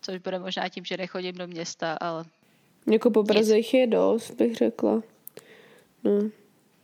Což 0.00 0.18
bude 0.18 0.38
možná 0.38 0.68
tím, 0.68 0.84
že 0.84 0.96
nechodím 0.96 1.34
do 1.34 1.46
města, 1.46 1.96
ale... 2.00 2.24
Jako 2.92 3.10
po 3.10 3.24
Praze 3.24 3.56
jich 3.56 3.74
je 3.74 3.86
dost, 3.86 4.30
bych 4.30 4.54
řekla. 4.54 5.02
No. 6.04 6.30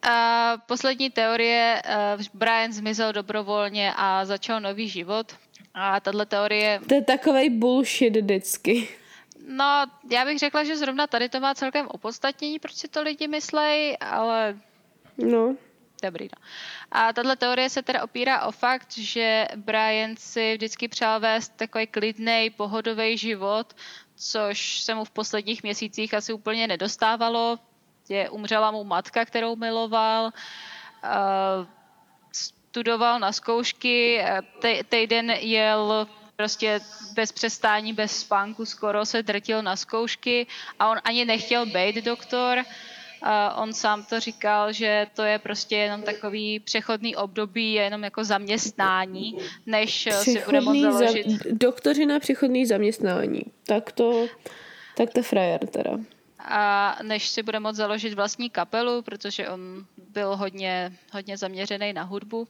A 0.02 0.54
poslední 0.66 1.10
teorie, 1.10 1.82
uh, 2.16 2.22
Brian 2.34 2.72
zmizel 2.72 3.12
dobrovolně 3.12 3.92
a 3.96 4.24
začal 4.24 4.60
nový 4.60 4.88
život. 4.88 5.32
A 5.74 6.00
tahle 6.00 6.26
teorie... 6.26 6.80
To 6.88 6.94
je 6.94 7.04
takový 7.04 7.50
bullshit 7.50 8.16
vždycky. 8.16 8.88
No, 9.48 9.86
já 10.10 10.24
bych 10.24 10.38
řekla, 10.38 10.64
že 10.64 10.76
zrovna 10.76 11.06
tady 11.06 11.28
to 11.28 11.40
má 11.40 11.54
celkem 11.54 11.86
opodstatnění, 11.86 12.58
proč 12.58 12.74
si 12.74 12.88
to 12.88 13.02
lidi 13.02 13.28
myslejí, 13.28 13.98
ale... 13.98 14.58
No. 15.18 15.56
Dobrý, 16.02 16.24
no. 16.24 16.46
A 16.92 17.12
tahle 17.12 17.36
teorie 17.36 17.70
se 17.70 17.82
teda 17.82 18.02
opírá 18.02 18.42
o 18.46 18.52
fakt, 18.52 18.92
že 18.92 19.48
Brian 19.56 20.16
si 20.16 20.54
vždycky 20.54 20.88
přál 20.88 21.20
vést 21.20 21.52
takový 21.56 21.86
klidný, 21.86 22.50
pohodový 22.56 23.18
život, 23.18 23.74
což 24.16 24.80
se 24.80 24.94
mu 24.94 25.04
v 25.04 25.10
posledních 25.10 25.62
měsících 25.62 26.14
asi 26.14 26.32
úplně 26.32 26.66
nedostávalo. 26.66 27.58
Je, 28.10 28.30
umřela 28.30 28.70
mu 28.70 28.84
matka, 28.84 29.24
kterou 29.24 29.56
miloval. 29.56 30.24
Uh, 30.24 31.66
studoval 32.32 33.20
na 33.20 33.32
zkoušky, 33.32 34.22
te, 34.60 34.84
týden 34.84 35.30
jel 35.30 36.06
prostě 36.36 36.80
bez 37.14 37.32
přestání, 37.32 37.92
bez 37.92 38.16
spánku, 38.16 38.66
skoro 38.66 39.06
se 39.06 39.22
drtil 39.22 39.62
na 39.62 39.76
zkoušky 39.76 40.46
a 40.78 40.90
on 40.90 40.98
ani 41.04 41.24
nechtěl 41.24 41.66
být 41.66 41.96
doktor. 41.96 42.58
Uh, 42.58 43.62
on 43.62 43.72
sám 43.72 44.04
to 44.04 44.20
říkal, 44.20 44.72
že 44.72 45.06
to 45.14 45.22
je 45.22 45.38
prostě 45.38 45.76
jenom 45.76 46.02
takový 46.02 46.60
přechodný 46.60 47.16
období, 47.16 47.72
jenom 47.72 48.04
jako 48.04 48.24
zaměstnání, 48.24 49.38
než 49.66 50.08
přechodný 50.20 50.32
si 50.34 50.44
bude 50.44 50.60
moct 50.60 50.80
založit... 50.80 51.30
Za... 51.30 51.38
Doktoři 51.52 52.06
na 52.06 52.18
přechodný 52.18 52.66
zaměstnání. 52.66 53.42
Tak 53.66 53.92
to, 53.92 54.26
tak 54.96 55.10
to 55.10 55.22
frajer 55.22 55.66
teda. 55.66 55.90
A 56.44 56.96
než 57.02 57.28
si 57.28 57.42
bude 57.42 57.60
moct 57.60 57.76
založit 57.76 58.14
vlastní 58.14 58.50
kapelu, 58.50 59.02
protože 59.02 59.48
on 59.48 59.86
byl 59.96 60.36
hodně, 60.36 60.92
hodně 61.12 61.36
zaměřený 61.36 61.92
na 61.92 62.02
hudbu 62.02 62.48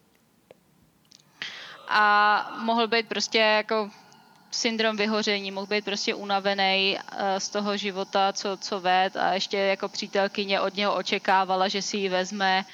a 1.91 2.57
mohl 2.59 2.87
být 2.89 3.09
prostě 3.09 3.39
jako 3.39 3.91
syndrom 4.51 4.97
vyhoření, 4.97 5.51
mohl 5.51 5.67
být 5.67 5.85
prostě 5.85 6.15
unavený 6.15 6.99
eh, 6.99 7.41
z 7.41 7.49
toho 7.49 7.77
života, 7.77 8.33
co, 8.33 8.57
co 8.57 8.81
ved 8.81 9.17
a 9.17 9.35
ještě 9.35 9.57
jako 9.57 9.89
přítelkyně 9.89 10.61
od 10.61 10.75
něho 10.75 10.95
očekávala, 10.95 11.69
že 11.69 11.83
si 11.83 11.97
ji 11.97 12.09
vezme 12.09 12.65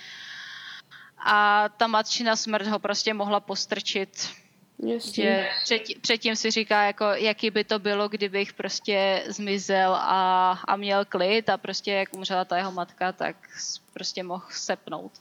a 1.26 1.68
ta 1.76 1.86
matčina 1.86 2.36
smrt 2.36 2.66
ho 2.66 2.78
prostě 2.78 3.14
mohla 3.14 3.40
postrčit. 3.40 4.30
Jasně. 4.78 5.24
Že 5.24 5.48
před, 5.64 5.82
předtím 6.00 6.36
si 6.36 6.50
říká, 6.50 6.82
jako, 6.82 7.04
jaký 7.04 7.50
by 7.50 7.64
to 7.64 7.78
bylo, 7.78 8.08
kdybych 8.08 8.52
prostě 8.52 9.24
zmizel 9.26 9.94
a, 9.94 10.52
a 10.68 10.76
měl 10.76 11.04
klid 11.04 11.48
a 11.48 11.56
prostě 11.56 11.92
jak 11.92 12.14
umřela 12.14 12.44
ta 12.44 12.56
jeho 12.56 12.72
matka, 12.72 13.12
tak 13.12 13.36
prostě 13.92 14.22
mohl 14.22 14.44
sepnout. 14.50 15.12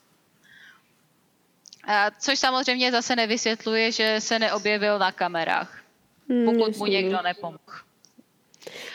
Což 2.19 2.39
samozřejmě 2.39 2.91
zase 2.91 3.15
nevysvětluje, 3.15 3.91
že 3.91 4.15
se 4.19 4.39
neobjevil 4.39 4.99
na 4.99 5.11
kamerách, 5.11 5.83
hmm, 6.29 6.45
pokud 6.45 6.77
mu 6.77 6.85
někdo 6.85 7.21
nepomohl. 7.21 7.59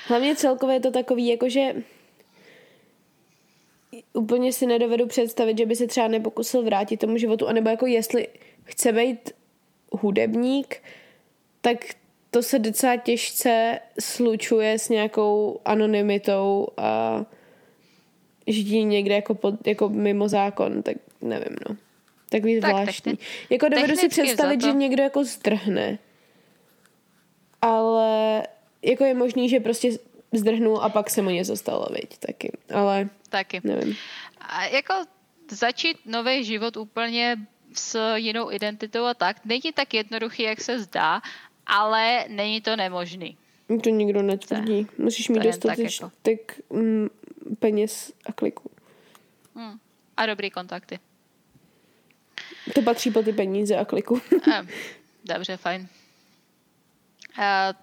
Hlavně 0.06 0.36
celkově 0.36 0.76
je 0.76 0.80
to 0.80 0.90
takový, 0.90 1.26
jakože 1.28 1.74
úplně 4.12 4.52
si 4.52 4.66
nedovedu 4.66 5.06
představit, 5.06 5.58
že 5.58 5.66
by 5.66 5.76
se 5.76 5.86
třeba 5.86 6.08
nepokusil 6.08 6.62
vrátit 6.62 6.96
tomu 6.96 7.16
životu, 7.16 7.48
anebo 7.48 7.70
jako 7.70 7.86
jestli 7.86 8.28
chce 8.64 8.92
být 8.92 9.30
hudebník, 9.90 10.82
tak 11.60 11.76
to 12.30 12.42
se 12.42 12.58
docela 12.58 12.96
těžce 12.96 13.80
slučuje 14.00 14.78
s 14.78 14.88
nějakou 14.88 15.60
anonymitou 15.64 16.68
a 16.76 17.22
žití 18.46 18.84
někde 18.84 19.14
jako, 19.14 19.34
pod, 19.34 19.66
jako 19.66 19.88
mimo 19.88 20.28
zákon, 20.28 20.82
tak 20.82 20.96
nevím, 21.20 21.56
no. 21.68 21.76
Takový 22.30 22.60
tak, 22.60 22.70
zvláštní. 22.70 23.16
Tak, 23.16 23.26
jako 23.50 23.68
dovedu 23.68 23.96
si 23.96 24.08
představit, 24.08 24.62
že 24.62 24.72
někdo 24.72 25.02
jako 25.02 25.24
zdrhne. 25.24 25.98
Ale 27.62 28.42
jako 28.82 29.04
je 29.04 29.14
možný, 29.14 29.48
že 29.48 29.60
prostě 29.60 29.90
zdrhnul 30.32 30.78
a 30.82 30.88
pak 30.88 31.10
se 31.10 31.22
mu 31.22 31.30
něco 31.30 31.56
stalo, 31.56 31.86
viď, 31.90 32.18
taky. 32.18 32.52
Ale 32.74 33.08
taky. 33.30 33.60
nevím. 33.64 33.96
A 34.40 34.64
jako 34.64 34.94
začít 35.50 35.96
nový 36.06 36.44
život 36.44 36.76
úplně 36.76 37.36
s 37.74 38.14
jinou 38.14 38.52
identitou 38.52 39.04
a 39.04 39.14
tak, 39.14 39.44
není 39.44 39.72
tak 39.74 39.94
jednoduchý, 39.94 40.42
jak 40.42 40.60
se 40.60 40.80
zdá, 40.80 41.20
ale 41.66 42.24
není 42.28 42.60
to 42.60 42.76
nemožný. 42.76 43.36
To 43.82 43.90
nikdo 43.90 44.22
netvrdí. 44.22 44.86
Musíš 44.98 45.28
mít 45.28 45.42
dostatek 45.42 45.90
tak 46.22 46.38
jako. 46.58 46.74
mm, 46.74 47.08
peněz 47.58 48.12
a 48.26 48.32
kliku. 48.32 48.70
Hmm. 49.54 49.78
A 50.16 50.26
dobrý 50.26 50.50
kontakty. 50.50 50.98
To 52.74 52.82
patří 52.82 53.10
po 53.10 53.22
ty 53.22 53.32
peníze 53.32 53.76
a 53.76 53.84
kliku. 53.84 54.20
Dobře, 55.24 55.56
fajn. 55.56 55.88
A 57.42 57.74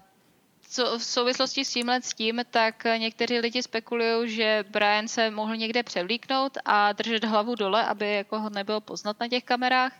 co 0.68 0.98
v 0.98 1.04
souvislosti 1.04 1.64
s 1.64 1.72
tímhle 1.72 2.02
s 2.02 2.14
tím, 2.14 2.40
tak 2.50 2.84
někteří 2.84 3.38
lidi 3.38 3.62
spekulují, 3.62 4.30
že 4.30 4.64
Brian 4.68 5.08
se 5.08 5.30
mohl 5.30 5.56
někde 5.56 5.82
převlíknout 5.82 6.58
a 6.64 6.92
držet 6.92 7.24
hlavu 7.24 7.54
dole, 7.54 7.84
aby 7.84 8.14
jako 8.14 8.40
ho 8.40 8.50
nebylo 8.50 8.80
poznat 8.80 9.20
na 9.20 9.28
těch 9.28 9.44
kamerách. 9.44 9.92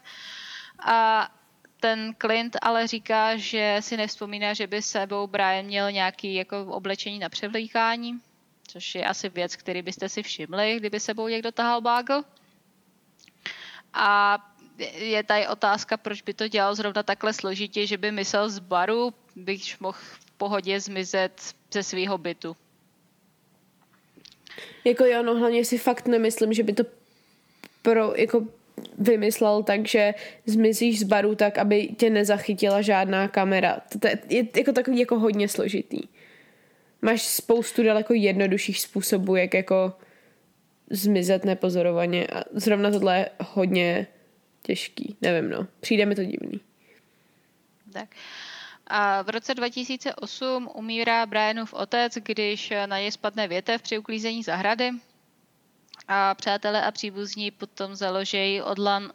A 0.78 1.28
ten 1.80 2.14
Clint 2.20 2.56
ale 2.62 2.86
říká, 2.86 3.36
že 3.36 3.76
si 3.80 3.96
nevzpomíná, 3.96 4.54
že 4.54 4.66
by 4.66 4.82
sebou 4.82 5.26
Brian 5.26 5.64
měl 5.64 5.92
nějaký 5.92 6.34
jako 6.34 6.64
oblečení 6.64 7.18
na 7.18 7.28
převlíkání, 7.28 8.20
což 8.68 8.94
je 8.94 9.04
asi 9.04 9.28
věc, 9.28 9.56
který 9.56 9.82
byste 9.82 10.08
si 10.08 10.22
všimli, 10.22 10.76
kdyby 10.76 11.00
sebou 11.00 11.28
někdo 11.28 11.52
tahal 11.52 11.80
bágl. 11.80 12.22
A 13.92 14.38
je 14.94 15.22
tady 15.22 15.48
otázka, 15.48 15.96
proč 15.96 16.22
by 16.22 16.34
to 16.34 16.48
dělal 16.48 16.74
zrovna 16.74 17.02
takhle 17.02 17.32
složitě, 17.32 17.86
že 17.86 17.98
by 17.98 18.12
myslel 18.12 18.50
z 18.50 18.58
baru, 18.58 19.14
bych 19.36 19.80
mohl 19.80 19.98
pohodě 20.38 20.80
zmizet 20.80 21.32
ze 21.72 21.82
svého 21.82 22.18
bytu. 22.18 22.56
Jako 24.84 25.04
jo, 25.04 25.22
no 25.22 25.34
hlavně 25.34 25.64
si 25.64 25.78
fakt 25.78 26.06
nemyslím, 26.06 26.52
že 26.52 26.62
by 26.62 26.72
to 26.72 26.84
pro, 27.82 28.14
jako 28.16 28.46
vymyslel 28.98 29.62
tak, 29.62 29.88
že 29.88 30.14
zmizíš 30.46 31.00
z 31.00 31.02
baru 31.02 31.34
tak, 31.34 31.58
aby 31.58 31.88
tě 31.88 32.10
nezachytila 32.10 32.82
žádná 32.82 33.28
kamera. 33.28 33.80
To 33.98 34.08
je, 34.08 34.18
je 34.28 34.44
jako 34.56 34.72
takový 34.72 34.98
jako 34.98 35.18
hodně 35.18 35.48
složitý. 35.48 36.00
Máš 37.02 37.22
spoustu 37.22 37.82
daleko 37.82 38.14
jednodušších 38.14 38.80
způsobů, 38.80 39.36
jak 39.36 39.54
jako 39.54 39.92
zmizet 40.90 41.44
nepozorovaně 41.44 42.26
a 42.26 42.44
zrovna 42.52 42.90
tohle 42.90 43.18
je 43.18 43.30
hodně 43.40 44.06
těžký. 44.62 45.16
Nevím, 45.22 45.50
no. 45.50 45.66
Přijde 45.80 46.06
mi 46.06 46.14
to 46.14 46.24
divný. 46.24 46.60
Tak. 47.92 48.08
A 48.88 49.22
v 49.22 49.28
roce 49.28 49.54
2008 49.54 50.70
umírá 50.74 51.26
Brianův 51.26 51.74
otec, 51.74 52.14
když 52.14 52.72
na 52.86 52.98
něj 52.98 53.12
spadne 53.12 53.48
větev 53.48 53.82
při 53.82 53.98
uklízení 53.98 54.42
zahrady. 54.42 54.90
A 56.08 56.34
přátelé 56.34 56.84
a 56.86 56.90
příbuzní 56.90 57.50
potom 57.50 57.94
založí 57.94 58.62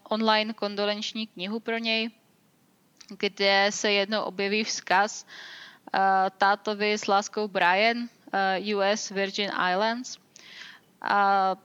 online 0.04 0.54
kondolenční 0.54 1.28
knihu 1.28 1.60
pro 1.60 1.78
něj, 1.78 2.10
kde 3.18 3.68
se 3.70 3.92
jednou 3.92 4.22
objeví 4.22 4.64
vzkaz 4.64 5.26
uh, 5.26 6.00
tátovi 6.38 6.94
s 6.94 7.08
láskou 7.08 7.48
Brian, 7.48 7.98
uh, 7.98 8.78
US 8.78 9.10
Virgin 9.10 9.52
Islands. 9.72 10.18
A 11.02 11.56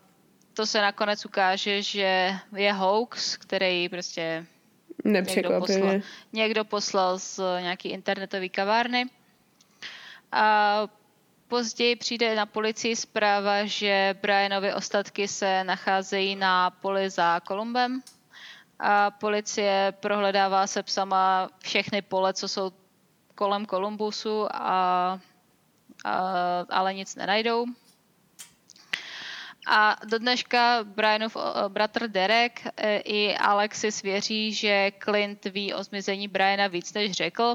to 0.54 0.66
se 0.66 0.80
nakonec 0.80 1.26
ukáže, 1.26 1.82
že 1.82 2.38
je 2.56 2.72
hoax, 2.72 3.36
který 3.36 3.88
prostě 3.88 4.46
někdo 5.04 5.50
poslal, 5.58 5.94
někdo 6.32 6.64
poslal 6.64 7.18
z 7.18 7.40
nějaký 7.60 7.88
internetový 7.88 8.48
kavárny. 8.48 9.06
A 10.32 10.82
později 11.48 11.96
přijde 11.96 12.34
na 12.34 12.46
policii 12.46 12.96
zpráva, 12.96 13.64
že 13.64 14.14
Brianovy 14.22 14.74
ostatky 14.74 15.28
se 15.28 15.64
nacházejí 15.64 16.36
na 16.36 16.70
poli 16.70 17.10
za 17.10 17.40
Kolumbem. 17.40 18.02
A 18.78 19.10
policie 19.10 19.92
prohledává 20.00 20.66
se 20.66 20.82
psama 20.82 21.48
všechny 21.58 22.02
pole, 22.02 22.34
co 22.34 22.48
jsou 22.48 22.72
kolem 23.34 23.66
Kolumbusu 23.66 24.46
a 24.54 25.20
ale 26.68 26.94
nic 26.94 27.16
nenajdou. 27.16 27.66
A 29.70 29.96
do 30.06 30.18
dneška 30.18 30.84
Brianův 30.84 31.36
bratr 31.68 32.08
Derek 32.08 32.60
e, 32.76 32.98
i 32.98 33.36
Alexis 33.36 34.02
věří, 34.02 34.52
že 34.52 34.92
Clint 35.04 35.44
ví 35.44 35.74
o 35.74 35.82
zmizení 35.82 36.28
Briana 36.28 36.66
víc, 36.66 36.92
než 36.92 37.12
řekl. 37.12 37.54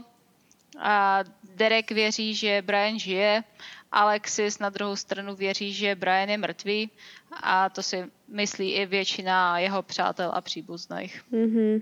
A 0.79 1.23
Derek 1.55 1.91
věří, 1.91 2.35
že 2.35 2.61
Brian 2.61 2.99
žije, 2.99 3.43
Alexis 3.91 4.59
na 4.59 4.69
druhou 4.69 4.95
stranu 4.95 5.35
věří, 5.35 5.73
že 5.73 5.95
Brian 5.95 6.29
je 6.29 6.37
mrtvý 6.37 6.89
a 7.31 7.69
to 7.69 7.83
si 7.83 8.05
myslí 8.27 8.73
i 8.73 8.85
většina 8.85 9.59
jeho 9.59 9.83
přátel 9.83 10.31
a 10.33 10.41
příbuzných. 10.41 11.23
Mm-hmm. 11.31 11.81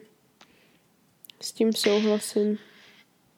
S 1.42 1.52
tím 1.52 1.74
souhlasím. 1.74 2.58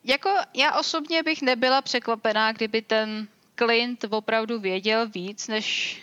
Jako 0.03 0.29
já 0.53 0.79
osobně 0.79 1.23
bych 1.23 1.41
nebyla 1.41 1.81
překvapená, 1.81 2.51
kdyby 2.51 2.81
ten 2.81 3.27
Clint 3.55 4.05
opravdu 4.09 4.59
věděl 4.59 5.09
víc, 5.09 5.47
než 5.47 5.99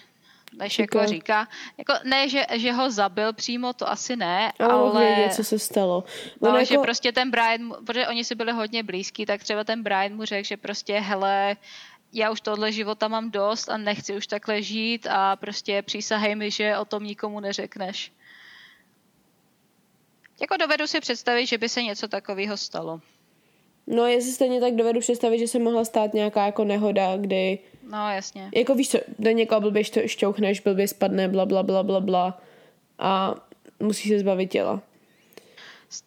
než 0.58 0.76
Říká. 0.76 0.98
jako 0.98 1.12
říká. 1.12 1.48
Jako, 1.78 1.92
ne, 2.04 2.28
že, 2.28 2.46
že 2.54 2.72
ho 2.72 2.90
zabil 2.90 3.32
přímo, 3.32 3.72
to 3.72 3.90
asi 3.90 4.16
ne, 4.16 4.52
ale... 4.58 4.72
ale 4.72 5.04
vědět, 5.04 5.34
co 5.34 5.44
se 5.44 5.58
stalo. 5.58 6.04
No, 6.40 6.48
jako... 6.48 6.64
že 6.64 6.78
prostě 6.78 7.12
ten 7.12 7.30
Brian, 7.30 7.74
protože 7.86 8.08
oni 8.08 8.24
si 8.24 8.34
byli 8.34 8.52
hodně 8.52 8.82
blízký, 8.82 9.26
tak 9.26 9.42
třeba 9.42 9.64
ten 9.64 9.82
Brian 9.82 10.14
mu 10.14 10.24
řekl, 10.24 10.46
že 10.46 10.56
prostě 10.56 11.00
hele, 11.00 11.56
já 12.12 12.30
už 12.30 12.40
tohle 12.40 12.72
života 12.72 13.08
mám 13.08 13.30
dost 13.30 13.68
a 13.68 13.76
nechci 13.76 14.16
už 14.16 14.26
takhle 14.26 14.62
žít 14.62 15.06
a 15.10 15.36
prostě 15.36 15.82
přísahej 15.82 16.34
mi, 16.34 16.50
že 16.50 16.78
o 16.78 16.84
tom 16.84 17.04
nikomu 17.04 17.40
neřekneš. 17.40 18.12
Jako 20.40 20.56
dovedu 20.56 20.86
si 20.86 21.00
představit, 21.00 21.46
že 21.46 21.58
by 21.58 21.68
se 21.68 21.82
něco 21.82 22.08
takového 22.08 22.56
stalo. 22.56 23.00
No, 23.90 24.06
jestli 24.06 24.32
stejně 24.32 24.60
tak 24.60 24.74
dovedu 24.74 25.00
představit, 25.00 25.38
že 25.38 25.48
se 25.48 25.58
mohla 25.58 25.84
stát 25.84 26.14
nějaká 26.14 26.46
jako 26.46 26.64
nehoda, 26.64 27.16
kdy... 27.16 27.58
No, 27.90 28.10
jasně. 28.10 28.50
Jako 28.54 28.74
víš 28.74 28.90
co, 28.90 28.98
do 29.18 29.30
někoho 29.30 29.60
blbě 29.60 29.84
šťouchneš, 30.06 30.60
blbě 30.60 30.88
spadne, 30.88 31.28
bla, 31.28 31.46
bla, 31.46 31.62
bla, 31.62 31.82
bla, 31.82 32.00
bla 32.00 32.40
a 32.98 33.34
musí 33.80 34.08
se 34.08 34.18
zbavit 34.18 34.50
těla. 34.50 34.82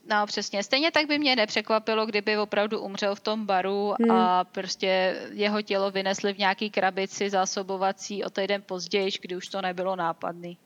No 0.10 0.26
přesně. 0.26 0.64
Stejně 0.64 0.92
tak 0.92 1.08
by 1.08 1.20
mě 1.20 1.36
nepřekvapilo, 1.36 2.06
kdyby 2.06 2.38
opravdu 2.38 2.80
umřel 2.80 3.16
v 3.16 3.20
tom 3.20 3.46
baru 3.46 3.94
hmm. 4.02 4.12
a 4.12 4.44
prostě 4.44 5.18
jeho 5.32 5.62
tělo 5.62 5.92
vynesli 5.92 6.34
v 6.34 6.38
nějaký 6.38 6.70
krabici 6.70 7.30
zásobovací 7.30 8.24
o 8.24 8.30
týden 8.30 8.62
později, 8.62 9.12
kdy 9.22 9.36
už 9.36 9.48
to 9.48 9.62
nebylo 9.62 9.96
nápadný. 9.96 10.58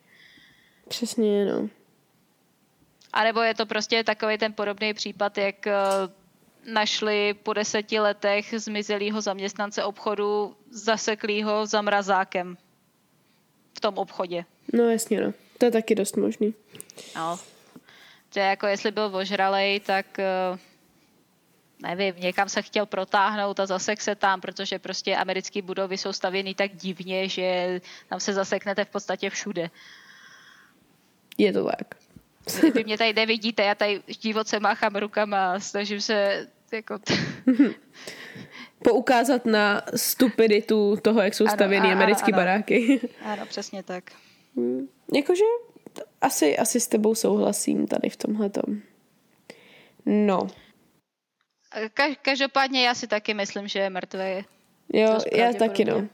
Přesně, 0.88 1.46
no. 1.46 1.70
A 3.14 3.24
nebo 3.24 3.42
je 3.42 3.54
to 3.54 3.66
prostě 3.66 4.04
takový 4.04 4.38
ten 4.38 4.54
podobný 4.54 4.94
případ, 4.94 5.38
jak 5.38 5.68
eh, 5.68 5.74
našli 6.68 7.34
po 7.34 7.54
deseti 7.54 8.00
letech 8.00 8.54
zmizelého 8.58 9.22
zaměstnance 9.22 9.84
obchodu 9.84 10.56
zaseklýho 10.70 11.66
za 11.66 11.82
mrazákem 11.82 12.58
v 13.78 13.80
tom 13.80 13.98
obchodě. 13.98 14.46
No 14.74 14.90
jasně, 14.90 15.22
no. 15.22 15.34
To 15.58 15.66
je 15.66 15.72
taky 15.72 15.96
dost 15.96 16.18
možný. 16.18 16.54
No. 17.16 17.40
To 18.34 18.40
je 18.40 18.46
jako 18.46 18.68
jestli 18.68 18.92
byl 18.92 19.16
ožralej, 19.16 19.80
tak 19.80 20.20
eh, 20.20 20.58
nevím, 21.82 22.16
někam 22.18 22.50
se 22.50 22.62
chtěl 22.62 22.86
protáhnout 22.86 23.60
a 23.60 23.66
zasek 23.66 24.02
se 24.02 24.16
tam, 24.16 24.42
protože 24.42 24.80
prostě 24.80 25.16
americké 25.16 25.62
budovy 25.62 25.98
jsou 25.98 26.14
stavěny 26.14 26.56
tak 26.56 26.76
divně, 26.76 27.30
že 27.30 27.82
tam 28.10 28.20
se 28.20 28.34
zaseknete 28.34 28.86
v 28.86 28.90
podstatě 28.90 29.30
všude. 29.30 29.70
Je 31.38 31.54
to 31.54 31.66
tak. 31.66 31.96
Vy 32.74 32.84
mě 32.84 32.98
tady 32.98 33.14
nevidíte, 33.14 33.64
já 33.64 33.76
tady 33.76 34.02
divoce 34.22 34.60
máchám 34.60 34.96
rukama 34.96 35.54
a 35.54 35.60
snažím 35.60 36.02
se 36.02 36.48
jako... 36.74 37.00
Poukázat 38.84 39.46
na 39.46 39.82
stupiditu 39.96 40.98
toho, 41.02 41.22
jak 41.22 41.34
jsou 41.34 41.48
stavěny 41.48 41.92
americké 41.92 42.32
baráky. 42.32 43.00
Ano, 43.26 43.46
přesně 43.46 43.84
tak. 43.84 44.04
Hmm. 44.56 44.88
Jakože 45.14 45.44
asi, 46.22 46.58
asi 46.58 46.80
s 46.80 46.88
tebou 46.88 47.16
souhlasím 47.16 47.88
tady 47.88 48.10
v 48.10 48.18
tomhle. 48.18 48.50
No. 50.06 50.48
Každopádně 52.22 52.86
já 52.86 52.96
si 52.96 53.08
taky 53.08 53.34
myslím, 53.34 53.68
že 53.68 53.80
je 53.80 53.90
mrtvý. 53.90 54.46
Jo, 54.94 55.20
já 55.34 55.54
taky 55.54 55.86
no. 55.86 56.08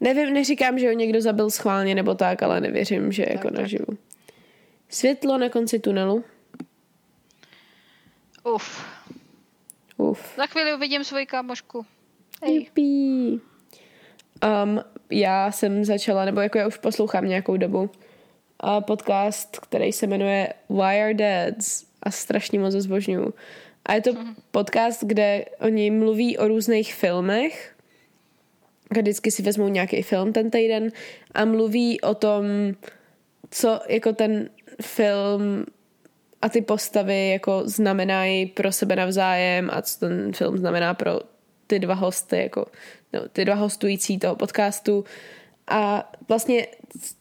Nevím, 0.00 0.34
neříkám, 0.34 0.78
že 0.78 0.86
ho 0.86 0.92
někdo 0.92 1.20
zabil 1.20 1.50
schválně 1.50 1.94
nebo 1.94 2.14
tak, 2.14 2.42
ale 2.42 2.60
nevěřím, 2.60 3.12
že 3.12 3.22
je 3.22 3.32
jako 3.32 3.50
naživu. 3.50 3.98
Světlo 4.88 5.38
na 5.38 5.48
konci 5.48 5.78
tunelu. 5.78 6.24
Uf. 8.44 8.97
Uf. 9.98 10.36
Za 10.36 10.46
chvíli 10.46 10.74
uvidím 10.74 11.04
svoji 11.04 11.26
kámošku. 11.26 11.86
Hej. 12.42 12.66
Um, 12.76 13.40
já 15.10 15.52
jsem 15.52 15.84
začala, 15.84 16.24
nebo 16.24 16.40
jako 16.40 16.58
já 16.58 16.66
už 16.66 16.76
poslouchám 16.76 17.28
nějakou 17.28 17.56
dobu, 17.56 17.90
a 18.60 18.80
podcast, 18.80 19.58
který 19.58 19.92
se 19.92 20.06
jmenuje 20.06 20.52
Why 20.70 21.02
Are 21.02 21.14
Dads 21.14 21.84
a 22.02 22.10
strašně 22.10 22.58
moc 22.58 22.74
zbožňuju. 22.74 23.34
A 23.86 23.94
je 23.94 24.00
to 24.00 24.12
mm-hmm. 24.12 24.34
podcast, 24.50 25.04
kde 25.04 25.44
oni 25.60 25.90
mluví 25.90 26.38
o 26.38 26.48
různých 26.48 26.94
filmech. 26.94 27.74
Vždycky 28.90 29.30
si 29.30 29.42
vezmou 29.42 29.68
nějaký 29.68 30.02
film 30.02 30.32
ten 30.32 30.50
týden 30.50 30.92
a 31.34 31.44
mluví 31.44 32.00
o 32.00 32.14
tom, 32.14 32.44
co 33.50 33.80
jako 33.88 34.12
ten 34.12 34.50
film 34.82 35.66
a 36.42 36.48
ty 36.48 36.62
postavy 36.62 37.28
jako 37.28 37.62
znamenají 37.64 38.46
pro 38.46 38.72
sebe 38.72 38.96
navzájem 38.96 39.70
a 39.72 39.82
co 39.82 39.98
ten 39.98 40.32
film 40.32 40.58
znamená 40.58 40.94
pro 40.94 41.20
ty 41.66 41.78
dva 41.78 41.94
hosty, 41.94 42.36
jako 42.38 42.66
no, 43.12 43.20
ty 43.32 43.44
dva 43.44 43.54
hostující 43.54 44.18
toho 44.18 44.36
podcastu. 44.36 45.04
A 45.68 46.12
vlastně 46.28 46.66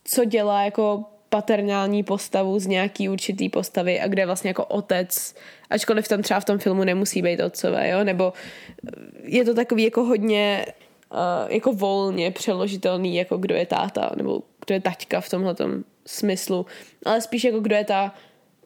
co 0.04 0.26
dělá 0.26 0.64
jako 0.64 1.06
paternální 1.30 2.04
postavu 2.04 2.60
z 2.60 2.68
nějaký 2.68 3.10
určitý 3.10 3.50
postavy 3.50 4.00
a 4.00 4.08
kde 4.08 4.26
vlastně 4.26 4.50
jako 4.50 4.66
otec, 4.66 5.36
ačkoliv 5.70 6.08
tam 6.08 6.22
třeba 6.22 6.40
v 6.40 6.46
tom 6.46 6.60
filmu 6.60 6.84
nemusí 6.84 7.22
být 7.22 7.40
otcové, 7.40 7.90
jo, 7.90 8.04
nebo 8.04 8.34
je 9.24 9.46
to 9.46 9.54
takový 9.54 9.84
jako 9.84 10.04
hodně 10.04 10.66
uh, 11.12 11.52
jako 11.52 11.74
volně 11.74 12.32
přeložitelný, 12.32 13.16
jako 13.16 13.38
kdo 13.38 13.56
je 13.56 13.66
táta, 13.66 14.12
nebo 14.16 14.42
kdo 14.66 14.74
je 14.74 14.82
taťka 14.82 15.22
v 15.22 15.30
tomhle 15.30 15.56
smyslu, 16.06 16.66
ale 17.06 17.22
spíš 17.22 17.44
jako 17.44 17.60
kdo 17.60 17.76
je 17.76 17.84
ta 17.84 18.16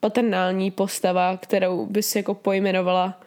paternální 0.02 0.72
postava, 0.72 1.38
kterou 1.38 1.86
bys 1.86 2.16
jako 2.16 2.34
pojmenovala 2.34 3.22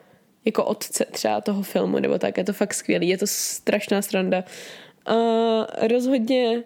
jako 0.45 0.65
otce 0.65 1.05
třeba 1.11 1.41
toho 1.41 1.63
filmu, 1.63 1.99
nebo 1.99 2.19
tak, 2.19 2.39
je 2.39 2.45
to 2.45 2.53
fakt 2.53 2.75
skvělý, 2.75 3.09
je 3.09 3.19
to 3.19 3.27
strašná 3.27 4.03
stranda. 4.03 4.45
A 5.07 5.15
rozhodně 5.87 6.63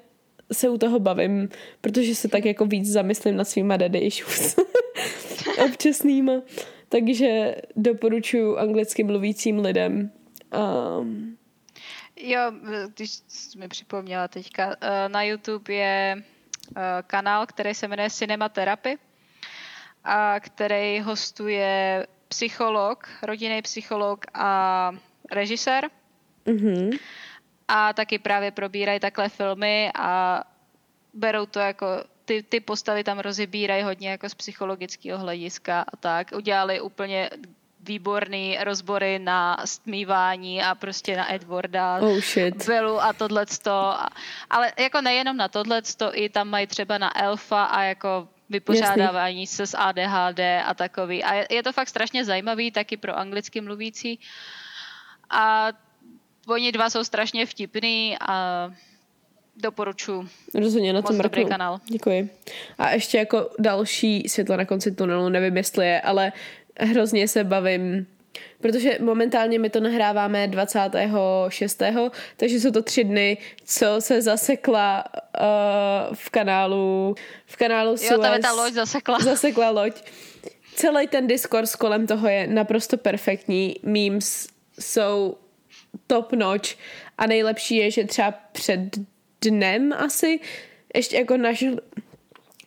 se 0.53 0.69
u 0.69 0.79
toho 0.79 0.99
bavím, 0.99 1.49
protože 1.81 2.15
se 2.15 2.29
tak 2.29 2.45
jako 2.45 2.67
víc 2.67 2.93
zamyslím 2.93 3.37
nad 3.37 3.49
svýma 3.49 3.77
daddy 3.77 3.99
issues 3.99 4.57
občasnýma. 5.65 6.33
Takže 6.89 7.57
doporučuji 7.77 8.57
anglicky 8.59 9.05
mluvícím 9.05 9.59
lidem. 9.59 10.11
Um, 11.01 11.37
jo, 12.17 12.41
když 12.95 13.11
jsi 13.29 13.59
mi 13.59 13.69
připomněla 13.69 14.29
teďka, 14.29 14.77
eh, 14.81 15.09
na 15.09 15.23
YouTube 15.23 15.75
je 15.75 16.17
eh, 16.77 16.81
kanál, 17.07 17.47
který 17.47 17.75
se 17.75 17.89
jmenuje 17.89 18.11
Cinema 18.11 18.49
Therapy 18.49 18.99
a 20.05 20.41
který 20.41 21.01
hostuje 21.01 22.07
psycholog, 22.29 23.09
rodinný 23.23 23.63
psycholog 23.63 24.25
a 24.35 24.93
režisér. 25.33 25.91
Mm-hmm 26.47 26.99
a 27.69 27.93
taky 27.93 28.19
právě 28.19 28.51
probírají 28.51 29.01
takhle 29.01 29.29
filmy 29.29 29.91
a 29.95 30.43
berou 31.15 31.47
to 31.47 31.59
jako 31.59 31.87
ty, 32.25 32.43
ty 32.43 32.61
postavy 32.61 33.05
tam 33.05 33.19
rozebírají 33.19 33.83
hodně 33.83 34.11
jako 34.11 34.29
z 34.29 34.35
psychologického 34.35 35.19
hlediska 35.19 35.85
a 35.93 35.97
tak. 35.97 36.31
Udělali 36.37 36.81
úplně 36.81 37.31
výborný 37.81 38.59
rozbory 38.65 39.19
na 39.19 39.57
stmívání 39.65 40.63
a 40.63 40.75
prostě 40.75 41.17
na 41.17 41.35
Edwarda, 41.35 41.99
oh, 41.99 42.19
shit. 42.19 42.71
A 43.01 43.13
tohleto. 43.13 43.95
Ale 44.51 44.73
jako 44.79 45.01
nejenom 45.01 45.37
na 45.37 45.49
tohleto, 45.49 46.11
i 46.19 46.29
tam 46.29 46.49
mají 46.49 46.67
třeba 46.67 46.99
na 46.99 47.23
Elfa 47.23 47.65
a 47.65 47.83
jako 47.83 48.29
vypořádávání 48.51 49.41
Jasný. 49.41 49.57
se 49.57 49.67
s 49.67 49.77
ADHD 49.77 50.41
a 50.65 50.75
takový. 50.75 51.25
A 51.25 51.35
je, 51.35 51.47
je 51.51 51.63
to 51.63 51.73
fakt 51.73 51.89
strašně 51.89 52.25
zajímavý, 52.25 52.71
taky 52.71 52.97
pro 52.97 53.19
anglicky 53.19 53.61
mluvící. 53.61 54.21
A 55.31 55.69
Oni 56.49 56.73
dva 56.73 56.91
jsou 56.91 57.05
strašně 57.05 57.47
vtipný 57.47 58.17
a 58.29 58.71
doporučuji. 59.57 60.29
Rozhodně 60.55 60.93
na 60.93 61.03
tom 61.03 61.19
dobrý 61.19 61.45
kanál. 61.45 61.81
Děkuji. 61.91 62.31
A 62.79 62.91
ještě 62.91 63.19
jako 63.19 63.51
další 63.59 64.29
světlo 64.29 64.57
na 64.57 64.65
konci 64.65 64.93
tunelu, 64.93 65.29
nevím 65.29 65.57
jestli 65.57 65.87
je, 65.87 66.01
ale 66.01 66.33
hrozně 66.81 67.29
se 67.29 67.45
bavím 67.45 68.07
Protože 68.61 68.99
momentálně 69.01 69.59
my 69.59 69.71
to 69.71 69.81
nahráváme 69.81 70.47
26. 70.47 71.83
Takže 72.37 72.61
jsou 72.61 72.71
to 72.71 72.83
tři 72.83 73.05
dny, 73.05 73.39
co 73.65 73.97
se 73.99 74.23
zasekla 74.23 75.05
uh, 75.41 76.15
v 76.15 76.31
kanálu 76.31 77.15
v 77.47 77.57
kanálu 77.57 77.97
Suez. 77.97 78.11
Jo, 78.11 78.19
tam 78.19 78.41
ta 78.41 78.53
loď 78.53 78.73
zasekla. 78.73 79.19
Zasekla 79.23 79.71
loď. 79.71 80.03
Celý 80.75 81.07
ten 81.07 81.27
diskurs 81.27 81.77
kolem 81.77 82.07
toho 82.07 82.29
je 82.29 82.47
naprosto 82.47 82.97
perfektní. 82.97 83.77
Memes 83.83 84.49
jsou 84.81 85.37
top 86.07 86.33
notch 86.33 86.71
A 87.19 87.27
nejlepší 87.27 87.77
je, 87.77 87.91
že 87.91 88.05
třeba 88.05 88.35
před 88.53 88.81
dnem 89.41 89.93
asi 89.93 90.41
ještě 90.95 91.17
jako 91.17 91.37
našli, 91.37 91.77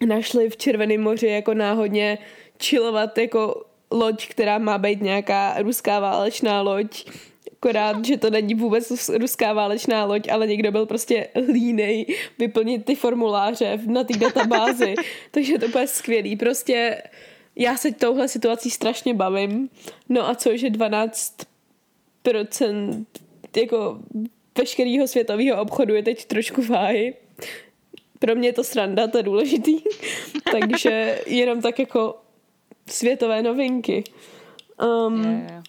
našli 0.07 0.49
v 0.49 0.57
Červeném 0.57 1.01
moři 1.01 1.27
jako 1.27 1.53
náhodně 1.53 2.17
chillovat 2.63 3.17
jako 3.17 3.65
loď, 3.91 4.27
která 4.27 4.57
má 4.57 4.77
být 4.77 5.01
nějaká 5.01 5.61
ruská 5.61 5.99
válečná 5.99 6.61
loď. 6.61 7.05
Akorát, 7.53 8.05
že 8.05 8.17
to 8.17 8.29
není 8.29 8.55
vůbec 8.55 9.09
ruská 9.09 9.53
válečná 9.53 10.05
loď, 10.05 10.29
ale 10.29 10.47
někdo 10.47 10.71
byl 10.71 10.85
prostě 10.85 11.27
línej 11.51 12.05
vyplnit 12.39 12.85
ty 12.85 12.95
formuláře 12.95 13.79
na 13.85 14.03
té 14.03 14.17
databázi. 14.17 14.95
Takže 15.31 15.59
to 15.59 15.67
bude 15.67 15.87
skvělý. 15.87 16.35
Prostě 16.35 17.03
já 17.55 17.77
se 17.77 17.91
touhle 17.91 18.27
situací 18.27 18.69
strašně 18.69 19.13
bavím. 19.13 19.69
No 20.09 20.29
a 20.29 20.35
co, 20.35 20.57
že 20.57 20.67
12% 20.67 23.05
jako 23.57 23.99
veškerého 24.57 25.07
světového 25.07 25.61
obchodu 25.61 25.95
je 25.95 26.03
teď 26.03 26.25
trošku 26.25 26.61
váhy. 26.61 27.15
Pro 28.19 28.35
mě 28.35 28.47
je 28.47 28.53
to 28.53 28.63
sranda, 28.63 29.07
to 29.07 29.17
je 29.17 29.23
důležitý. 29.23 29.77
Takže 30.51 31.21
jenom 31.25 31.61
tak 31.61 31.79
jako 31.79 32.20
světové 32.91 33.41
novinky. 33.43 34.03
Um, 34.81 35.23
Je, 35.23 35.31
je. 35.31 35.61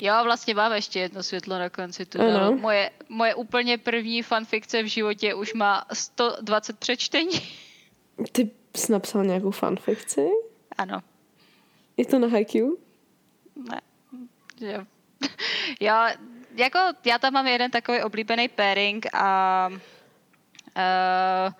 Jo, 0.00 0.14
vlastně 0.24 0.54
mám 0.54 0.72
ještě 0.72 0.98
jedno 0.98 1.22
světlo 1.22 1.58
na 1.58 1.70
konci 1.70 2.06
tunelu. 2.06 2.58
Moje, 2.58 2.90
moje 3.08 3.34
úplně 3.34 3.78
první 3.78 4.22
fanfikce 4.22 4.82
v 4.82 4.86
životě 4.86 5.34
už 5.34 5.54
má 5.54 5.84
120 5.92 6.78
přečtení. 6.78 7.40
ty 8.32 8.50
jsi 8.76 8.92
napsal 8.92 9.24
nějakou 9.24 9.50
fanfikci? 9.50 10.28
Ano, 10.78 11.00
Je 11.96 12.04
to 12.06 12.18
na 12.18 12.28
Haikyuu? 12.28 12.78
ne. 13.70 13.80
Jo. 14.60 14.84
jo, 15.80 15.94
jako 16.54 16.78
já 17.04 17.18
tam 17.18 17.32
mám 17.32 17.46
jeden 17.46 17.70
takový 17.70 18.02
oblíbený 18.02 18.48
pairing 18.48 19.06
a 19.14 19.68
uh, 19.68 21.52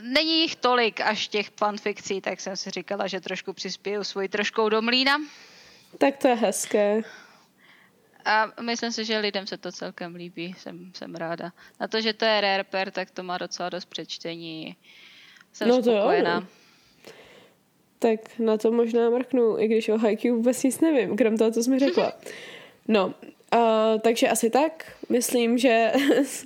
není 0.00 0.40
jich 0.40 0.56
tolik 0.56 1.00
až 1.00 1.28
těch 1.28 1.50
fanfikcí, 1.56 2.20
tak 2.20 2.40
jsem 2.40 2.56
si 2.56 2.70
říkala, 2.70 3.06
že 3.06 3.20
trošku 3.20 3.52
přispěju 3.52 4.04
svoji 4.04 4.28
troškou 4.28 4.68
do 4.68 4.82
mlína. 4.82 5.18
Tak 5.98 6.16
to 6.16 6.28
je 6.28 6.34
hezké. 6.34 7.02
A 8.24 8.46
myslím 8.62 8.92
si, 8.92 9.04
že 9.04 9.18
lidem 9.18 9.46
se 9.46 9.56
to 9.58 9.72
celkem 9.72 10.14
líbí, 10.14 10.54
jsem, 10.58 10.92
jsem 10.94 11.14
ráda. 11.14 11.52
Na 11.80 11.88
to, 11.88 12.00
že 12.00 12.12
to 12.12 12.24
je 12.24 12.40
rare 12.40 12.64
pair, 12.64 12.90
tak 12.90 13.10
to 13.10 13.22
má 13.22 13.38
docela 13.38 13.68
dost 13.68 13.84
přečtení. 13.84 14.76
Jsem 15.52 15.68
No 15.68 15.82
to 15.82 15.90
jo, 15.90 15.96
spokojená. 15.96 16.40
no. 16.40 16.46
Tak 17.98 18.38
na 18.38 18.56
to 18.56 18.72
možná 18.72 19.10
mrknu, 19.10 19.58
i 19.58 19.68
když 19.68 19.88
o 19.88 19.98
Haikyuu 19.98 20.36
vůbec 20.36 20.62
nic 20.62 20.80
nevím, 20.80 21.16
krom 21.16 21.36
toho, 21.36 21.50
co 21.50 21.62
jsi 21.62 21.70
mi 21.70 21.78
řekla. 21.78 22.12
No, 22.88 23.14
uh, 23.54 24.00
takže 24.00 24.28
asi 24.28 24.50
tak. 24.50 24.92
Myslím, 25.08 25.58
že 25.58 25.92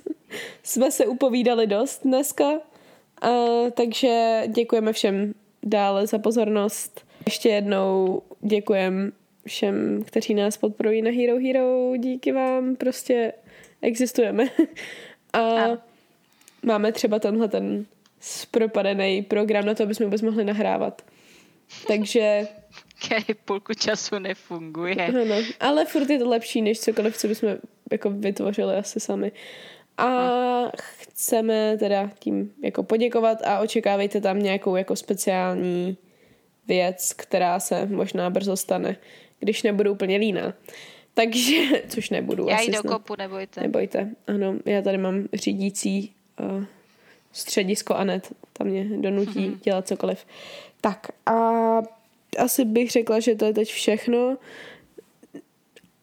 jsme 0.63 0.91
se 0.91 1.05
upovídali 1.05 1.67
dost 1.67 2.03
dneska. 2.03 2.45
Uh, 3.23 3.69
takže 3.69 4.43
děkujeme 4.47 4.93
všem 4.93 5.33
dále 5.63 6.07
za 6.07 6.19
pozornost. 6.19 7.05
Ještě 7.25 7.49
jednou 7.49 8.21
děkujem 8.41 9.11
všem, 9.47 10.03
kteří 10.07 10.33
nás 10.33 10.57
podporují 10.57 11.01
na 11.01 11.11
Hero 11.11 11.37
Hero. 11.39 11.93
Díky 11.97 12.31
vám, 12.31 12.75
prostě 12.75 13.33
existujeme. 13.81 14.43
A 15.33 15.39
Ano. 15.39 15.77
máme 16.63 16.91
třeba 16.91 17.19
tenhle 17.19 17.47
ten 17.47 17.85
zpropadený 18.19 19.21
program 19.21 19.65
na 19.65 19.73
to, 19.73 19.83
aby 19.83 19.95
jsme 19.95 20.05
vůbec 20.05 20.21
mohli 20.21 20.43
nahrávat. 20.43 21.01
Takže, 21.87 22.47
Který 23.05 23.33
půlku 23.45 23.73
času 23.73 24.19
nefunguje. 24.19 24.95
ano, 24.95 25.35
ale 25.59 25.85
furt 25.85 26.09
je 26.09 26.19
to 26.19 26.29
lepší, 26.29 26.61
než 26.61 26.79
cokoliv, 26.79 27.17
co 27.17 27.27
bychom 27.27 27.49
jako 27.91 28.09
vytvořili 28.09 28.75
asi 28.75 28.99
sami. 28.99 29.31
A 29.97 30.07
chceme 30.97 31.77
teda 31.79 32.11
tím 32.19 32.53
jako 32.63 32.83
poděkovat 32.83 33.37
a 33.45 33.59
očekávejte 33.59 34.21
tam 34.21 34.39
nějakou 34.39 34.75
jako 34.75 34.95
speciální 34.95 35.97
věc, 36.67 37.13
která 37.13 37.59
se 37.59 37.85
možná 37.85 38.29
brzo 38.29 38.57
stane, 38.57 38.97
když 39.39 39.63
nebudu 39.63 39.91
úplně 39.91 40.17
líná. 40.17 40.53
Takže, 41.13 41.55
což 41.89 42.09
nebudu 42.09 42.47
Já 42.49 42.55
asi 42.55 42.65
jí 42.65 42.71
do 42.71 42.79
snad. 42.79 42.93
kopu, 42.93 43.15
nebojte. 43.15 43.61
Nebojte, 43.61 44.09
ano, 44.27 44.55
já 44.65 44.81
tady 44.81 44.97
mám 44.97 45.27
řídící 45.33 46.13
uh, 46.57 46.63
středisko 47.31 47.95
Anet, 47.95 48.33
tam 48.53 48.67
mě 48.67 48.83
donutí 48.97 49.47
Mhm. 49.47 49.59
dělat 49.63 49.87
cokoliv. 49.87 50.25
Tak 50.81 51.07
a 51.25 51.33
asi 52.37 52.65
bych 52.65 52.91
řekla, 52.91 53.19
že 53.19 53.35
to 53.35 53.45
je 53.45 53.53
teď 53.53 53.67
všechno. 53.69 54.37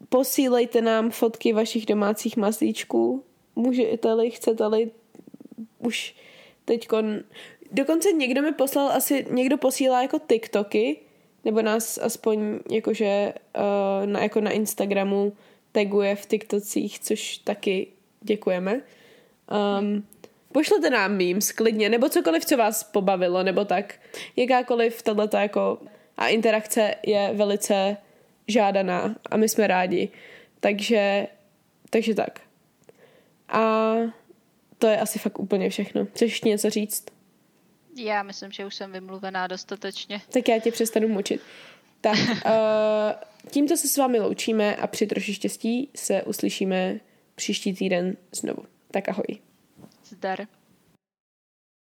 Posílejte 0.08 0.80
nám 0.82 1.10
fotky 1.10 1.52
vašich 1.52 1.86
domácích 1.86 2.36
mazlíčků. 2.36 3.24
Můžete-li, 3.56 4.30
chcete-li, 4.30 4.90
už 5.78 6.14
teďkon... 6.64 7.20
Dokonce 7.72 8.12
někdo 8.12 8.42
mi 8.42 8.52
poslal, 8.52 8.88
asi 8.88 9.26
někdo 9.30 9.58
posílá 9.58 10.02
jako 10.02 10.18
TikToky, 10.18 10.96
nebo 11.44 11.62
nás 11.62 11.98
aspoň 11.98 12.58
jakože 12.70 13.32
uh, 13.56 14.06
na, 14.06 14.22
jako 14.22 14.40
na 14.40 14.50
Instagramu 14.50 15.32
taguje 15.72 16.16
v 16.16 16.26
TikTocích, 16.26 17.00
což 17.00 17.38
taky 17.38 17.86
děkujeme. 18.20 18.80
Um, 19.80 20.06
pošlete 20.52 20.90
nám 20.90 21.16
memes 21.16 21.52
klidně, 21.52 21.88
nebo 21.88 22.08
cokoliv, 22.08 22.44
co 22.44 22.56
vás 22.56 22.84
pobavilo, 22.84 23.42
nebo 23.42 23.64
tak. 23.64 23.94
Jakákoliv 24.36 25.02
tato 25.02 25.36
jako 25.36 25.78
a 26.16 26.28
interakce 26.28 26.94
je 27.06 27.30
velice 27.34 27.96
žádaná 28.48 29.16
a 29.30 29.36
my 29.36 29.48
jsme 29.48 29.66
rádi. 29.66 30.08
Takže, 30.60 31.26
takže 31.90 32.14
tak. 32.14 32.40
A 33.52 33.92
to 34.78 34.86
je 34.86 35.00
asi 35.00 35.18
fakt 35.18 35.38
úplně 35.38 35.70
všechno. 35.70 36.06
Chceš 36.06 36.30
ještě 36.30 36.48
něco 36.48 36.70
říct? 36.70 37.04
Já 37.96 38.22
myslím, 38.22 38.52
že 38.52 38.66
už 38.66 38.74
jsem 38.74 38.92
vymluvená 38.92 39.46
dostatečně. 39.46 40.20
Tak 40.32 40.48
já 40.48 40.58
tě 40.58 40.72
přestanu 40.72 41.08
mučit. 41.08 41.40
Tak, 42.00 42.18
uh, 42.18 42.52
tímto 43.50 43.76
se 43.76 43.88
s 43.88 43.96
vámi 43.96 44.20
loučíme 44.20 44.76
a 44.76 44.86
při 44.86 45.06
troši 45.06 45.34
štěstí 45.34 45.90
se 45.94 46.22
uslyšíme 46.22 47.00
příští 47.34 47.74
týden 47.74 48.16
znovu. 48.32 48.64
Tak 48.90 49.08
ahoj. 49.08 49.38
Zdar. 50.04 50.46